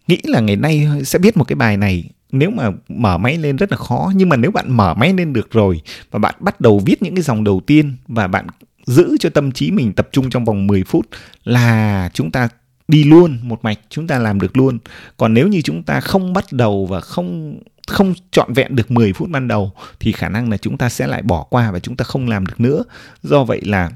nghĩ 0.08 0.18
là 0.24 0.40
ngày 0.40 0.56
nay 0.56 0.88
sẽ 1.04 1.18
viết 1.18 1.36
một 1.36 1.44
cái 1.44 1.56
bài 1.56 1.76
này, 1.76 2.04
nếu 2.32 2.50
mà 2.50 2.70
mở 2.88 3.18
máy 3.18 3.38
lên 3.38 3.56
rất 3.56 3.70
là 3.70 3.76
khó. 3.76 4.12
Nhưng 4.14 4.28
mà 4.28 4.36
nếu 4.36 4.50
bạn 4.50 4.76
mở 4.76 4.94
máy 4.94 5.12
lên 5.12 5.32
được 5.32 5.50
rồi 5.50 5.80
và 6.10 6.18
bạn 6.18 6.34
bắt 6.40 6.60
đầu 6.60 6.78
viết 6.86 7.02
những 7.02 7.14
cái 7.14 7.22
dòng 7.22 7.44
đầu 7.44 7.60
tiên 7.66 7.96
và 8.08 8.26
bạn 8.26 8.46
giữ 8.86 9.16
cho 9.20 9.30
tâm 9.30 9.52
trí 9.52 9.70
mình 9.70 9.92
tập 9.92 10.08
trung 10.12 10.30
trong 10.30 10.44
vòng 10.44 10.66
10 10.66 10.84
phút 10.84 11.06
là 11.44 12.10
chúng 12.14 12.30
ta 12.30 12.48
đi 12.88 13.04
luôn, 13.04 13.38
một 13.42 13.64
mạch 13.64 13.78
chúng 13.88 14.06
ta 14.06 14.18
làm 14.18 14.40
được 14.40 14.56
luôn. 14.56 14.78
Còn 15.16 15.34
nếu 15.34 15.48
như 15.48 15.62
chúng 15.62 15.82
ta 15.82 16.00
không 16.00 16.32
bắt 16.32 16.44
đầu 16.52 16.86
và 16.86 17.00
không 17.00 17.58
không 17.88 18.14
trọn 18.30 18.52
vẹn 18.52 18.76
được 18.76 18.90
10 18.90 19.12
phút 19.12 19.28
ban 19.30 19.48
đầu 19.48 19.72
thì 20.00 20.12
khả 20.12 20.28
năng 20.28 20.50
là 20.50 20.56
chúng 20.56 20.78
ta 20.78 20.88
sẽ 20.88 21.06
lại 21.06 21.22
bỏ 21.22 21.42
qua 21.42 21.70
và 21.70 21.78
chúng 21.78 21.96
ta 21.96 22.04
không 22.04 22.28
làm 22.28 22.46
được 22.46 22.60
nữa. 22.60 22.84
Do 23.22 23.44
vậy 23.44 23.60
là 23.64 23.90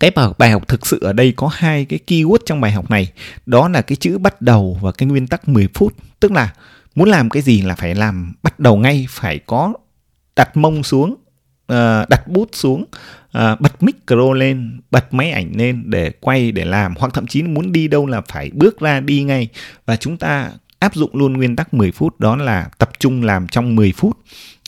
cái 0.00 0.10
bài 0.38 0.50
học 0.50 0.68
thực 0.68 0.86
sự 0.86 0.98
ở 1.02 1.12
đây 1.12 1.32
có 1.36 1.50
hai 1.52 1.84
cái 1.84 1.98
keyword 2.06 2.38
trong 2.46 2.60
bài 2.60 2.72
học 2.72 2.90
này. 2.90 3.12
Đó 3.46 3.68
là 3.68 3.82
cái 3.82 3.96
chữ 3.96 4.18
bắt 4.18 4.42
đầu 4.42 4.78
và 4.82 4.92
cái 4.92 5.08
nguyên 5.08 5.26
tắc 5.26 5.48
10 5.48 5.68
phút. 5.74 5.94
Tức 6.20 6.32
là 6.32 6.54
muốn 6.94 7.08
làm 7.08 7.30
cái 7.30 7.42
gì 7.42 7.62
là 7.62 7.74
phải 7.74 7.94
làm 7.94 8.34
bắt 8.42 8.60
đầu 8.60 8.76
ngay, 8.76 9.06
phải 9.10 9.38
có 9.38 9.74
đặt 10.36 10.56
mông 10.56 10.82
xuống 10.82 11.14
ờ, 11.66 12.06
đặt 12.08 12.28
bút 12.28 12.48
xuống 12.52 12.84
ờ, 13.32 13.56
bật 13.60 13.82
micro 13.82 14.32
lên, 14.32 14.80
bật 14.90 15.14
máy 15.14 15.30
ảnh 15.30 15.52
lên 15.56 15.82
để 15.86 16.12
quay, 16.20 16.52
để 16.52 16.64
làm. 16.64 16.94
Hoặc 16.98 17.14
thậm 17.14 17.26
chí 17.26 17.42
muốn 17.42 17.72
đi 17.72 17.88
đâu 17.88 18.06
là 18.06 18.20
phải 18.28 18.50
bước 18.54 18.80
ra 18.80 19.00
đi 19.00 19.22
ngay. 19.22 19.48
Và 19.86 19.96
chúng 19.96 20.16
ta 20.16 20.50
áp 20.84 20.94
dụng 20.94 21.10
luôn 21.16 21.32
nguyên 21.32 21.56
tắc 21.56 21.74
10 21.74 21.92
phút 21.92 22.20
đó 22.20 22.36
là 22.36 22.68
tập 22.78 22.90
trung 22.98 23.22
làm 23.22 23.48
trong 23.48 23.76
10 23.76 23.92
phút. 23.92 24.18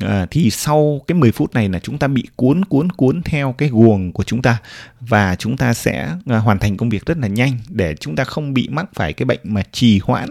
À, 0.02 0.26
thì 0.30 0.50
sau 0.50 1.00
cái 1.06 1.18
10 1.18 1.32
phút 1.32 1.54
này 1.54 1.68
là 1.68 1.78
chúng 1.78 1.98
ta 1.98 2.08
bị 2.08 2.24
cuốn 2.36 2.64
cuốn 2.64 2.92
cuốn 2.92 3.22
theo 3.22 3.54
cái 3.58 3.68
guồng 3.68 4.12
của 4.12 4.22
chúng 4.22 4.42
ta 4.42 4.58
và 5.00 5.36
chúng 5.36 5.56
ta 5.56 5.74
sẽ 5.74 6.08
à, 6.26 6.38
hoàn 6.38 6.58
thành 6.58 6.76
công 6.76 6.88
việc 6.88 7.06
rất 7.06 7.18
là 7.18 7.28
nhanh 7.28 7.58
để 7.68 7.94
chúng 7.94 8.16
ta 8.16 8.24
không 8.24 8.54
bị 8.54 8.68
mắc 8.68 8.86
phải 8.94 9.12
cái 9.12 9.26
bệnh 9.26 9.40
mà 9.42 9.62
trì 9.72 10.00
hoãn 10.02 10.28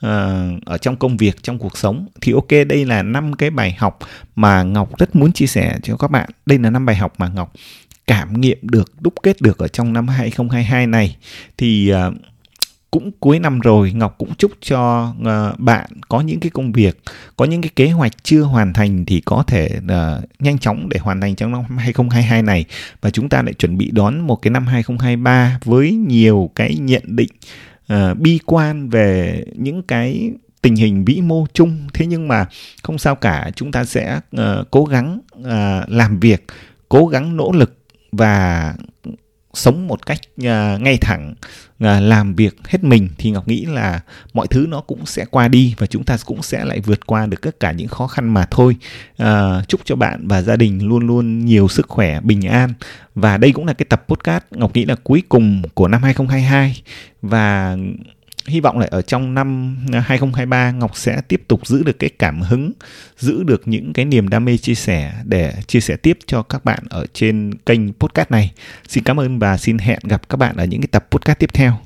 à, 0.00 0.48
ở 0.64 0.78
trong 0.78 0.96
công 0.96 1.16
việc 1.16 1.42
trong 1.42 1.58
cuộc 1.58 1.78
sống. 1.78 2.06
Thì 2.20 2.32
ok 2.32 2.50
đây 2.68 2.84
là 2.84 3.02
năm 3.02 3.32
cái 3.32 3.50
bài 3.50 3.76
học 3.78 3.98
mà 4.36 4.62
Ngọc 4.62 4.98
rất 4.98 5.16
muốn 5.16 5.32
chia 5.32 5.46
sẻ 5.46 5.78
cho 5.82 5.96
các 5.96 6.10
bạn. 6.10 6.30
Đây 6.46 6.58
là 6.58 6.70
năm 6.70 6.86
bài 6.86 6.96
học 6.96 7.14
mà 7.18 7.28
Ngọc 7.28 7.52
cảm 8.06 8.40
nghiệm 8.40 8.58
được 8.62 8.92
đúc 9.00 9.14
kết 9.22 9.40
được 9.40 9.58
ở 9.58 9.68
trong 9.68 9.92
năm 9.92 10.08
2022 10.08 10.86
này. 10.86 11.16
Thì 11.56 11.92
uh, 12.08 12.14
cũng 12.94 13.10
cuối 13.20 13.38
năm 13.38 13.60
rồi 13.60 13.92
Ngọc 13.92 14.14
cũng 14.18 14.34
chúc 14.34 14.52
cho 14.60 15.12
uh, 15.20 15.58
bạn 15.60 15.90
có 16.08 16.20
những 16.20 16.40
cái 16.40 16.50
công 16.50 16.72
việc 16.72 16.98
có 17.36 17.44
những 17.44 17.62
cái 17.62 17.70
kế 17.76 17.88
hoạch 17.90 18.12
chưa 18.24 18.42
hoàn 18.42 18.72
thành 18.72 19.04
thì 19.04 19.20
có 19.20 19.44
thể 19.46 19.78
uh, 19.84 20.24
nhanh 20.38 20.58
chóng 20.58 20.88
để 20.88 20.98
hoàn 21.00 21.20
thành 21.20 21.34
trong 21.34 21.52
năm 21.52 21.78
2022 21.78 22.42
này. 22.42 22.64
Và 23.00 23.10
chúng 23.10 23.28
ta 23.28 23.42
lại 23.42 23.52
chuẩn 23.54 23.78
bị 23.78 23.90
đón 23.90 24.20
một 24.20 24.36
cái 24.36 24.50
năm 24.50 24.66
2023 24.66 25.58
với 25.64 25.92
nhiều 25.92 26.50
cái 26.54 26.74
nhận 26.74 27.02
định 27.06 27.28
uh, 27.92 28.18
bi 28.18 28.38
quan 28.46 28.88
về 28.88 29.44
những 29.56 29.82
cái 29.82 30.30
tình 30.62 30.76
hình 30.76 31.04
vĩ 31.04 31.20
mô 31.20 31.46
chung. 31.52 31.88
Thế 31.94 32.06
nhưng 32.06 32.28
mà 32.28 32.46
không 32.82 32.98
sao 32.98 33.14
cả 33.14 33.50
chúng 33.56 33.72
ta 33.72 33.84
sẽ 33.84 34.20
uh, 34.36 34.70
cố 34.70 34.84
gắng 34.84 35.18
uh, 35.40 35.44
làm 35.88 36.20
việc 36.20 36.44
cố 36.88 37.06
gắng 37.06 37.36
nỗ 37.36 37.52
lực 37.52 37.78
và 38.12 38.74
sống 39.56 39.88
một 39.88 40.06
cách 40.06 40.18
uh, 40.40 40.80
ngay 40.80 40.98
thẳng 41.00 41.34
uh, 41.84 41.88
làm 42.02 42.34
việc 42.34 42.56
hết 42.68 42.84
mình 42.84 43.08
thì 43.18 43.30
ngọc 43.30 43.48
nghĩ 43.48 43.64
là 43.64 44.00
mọi 44.32 44.46
thứ 44.46 44.66
nó 44.68 44.80
cũng 44.80 45.06
sẽ 45.06 45.24
qua 45.24 45.48
đi 45.48 45.74
và 45.78 45.86
chúng 45.86 46.04
ta 46.04 46.16
cũng 46.24 46.42
sẽ 46.42 46.64
lại 46.64 46.80
vượt 46.80 47.06
qua 47.06 47.26
được 47.26 47.40
tất 47.42 47.60
cả 47.60 47.72
những 47.72 47.88
khó 47.88 48.06
khăn 48.06 48.34
mà 48.34 48.46
thôi. 48.50 48.76
Uh, 49.22 49.68
chúc 49.68 49.80
cho 49.84 49.96
bạn 49.96 50.28
và 50.28 50.42
gia 50.42 50.56
đình 50.56 50.88
luôn 50.88 51.06
luôn 51.06 51.44
nhiều 51.44 51.68
sức 51.68 51.88
khỏe 51.88 52.20
bình 52.20 52.42
an. 52.42 52.72
Và 53.14 53.36
đây 53.36 53.52
cũng 53.52 53.66
là 53.66 53.72
cái 53.72 53.86
tập 53.88 54.04
podcast 54.08 54.44
ngọc 54.50 54.74
nghĩ 54.74 54.84
là 54.84 54.94
cuối 54.94 55.22
cùng 55.28 55.62
của 55.74 55.88
năm 55.88 56.02
2022 56.02 56.82
và 57.22 57.76
hy 58.46 58.60
vọng 58.60 58.78
là 58.78 58.86
ở 58.90 59.02
trong 59.02 59.34
năm 59.34 59.76
à, 59.92 60.00
2023 60.00 60.70
Ngọc 60.70 60.96
sẽ 60.96 61.20
tiếp 61.28 61.42
tục 61.48 61.66
giữ 61.66 61.82
được 61.82 61.98
cái 61.98 62.10
cảm 62.18 62.40
hứng, 62.40 62.72
giữ 63.18 63.42
được 63.42 63.62
những 63.68 63.92
cái 63.92 64.04
niềm 64.04 64.28
đam 64.28 64.44
mê 64.44 64.56
chia 64.56 64.74
sẻ 64.74 65.12
để 65.24 65.54
chia 65.66 65.80
sẻ 65.80 65.96
tiếp 65.96 66.18
cho 66.26 66.42
các 66.42 66.64
bạn 66.64 66.84
ở 66.88 67.06
trên 67.14 67.54
kênh 67.66 67.92
podcast 67.92 68.30
này. 68.30 68.52
Xin 68.88 69.04
cảm 69.04 69.20
ơn 69.20 69.38
và 69.38 69.56
xin 69.56 69.78
hẹn 69.78 69.98
gặp 70.02 70.28
các 70.28 70.36
bạn 70.36 70.56
ở 70.56 70.64
những 70.64 70.80
cái 70.80 70.88
tập 70.92 71.06
podcast 71.10 71.38
tiếp 71.38 71.50
theo. 71.52 71.78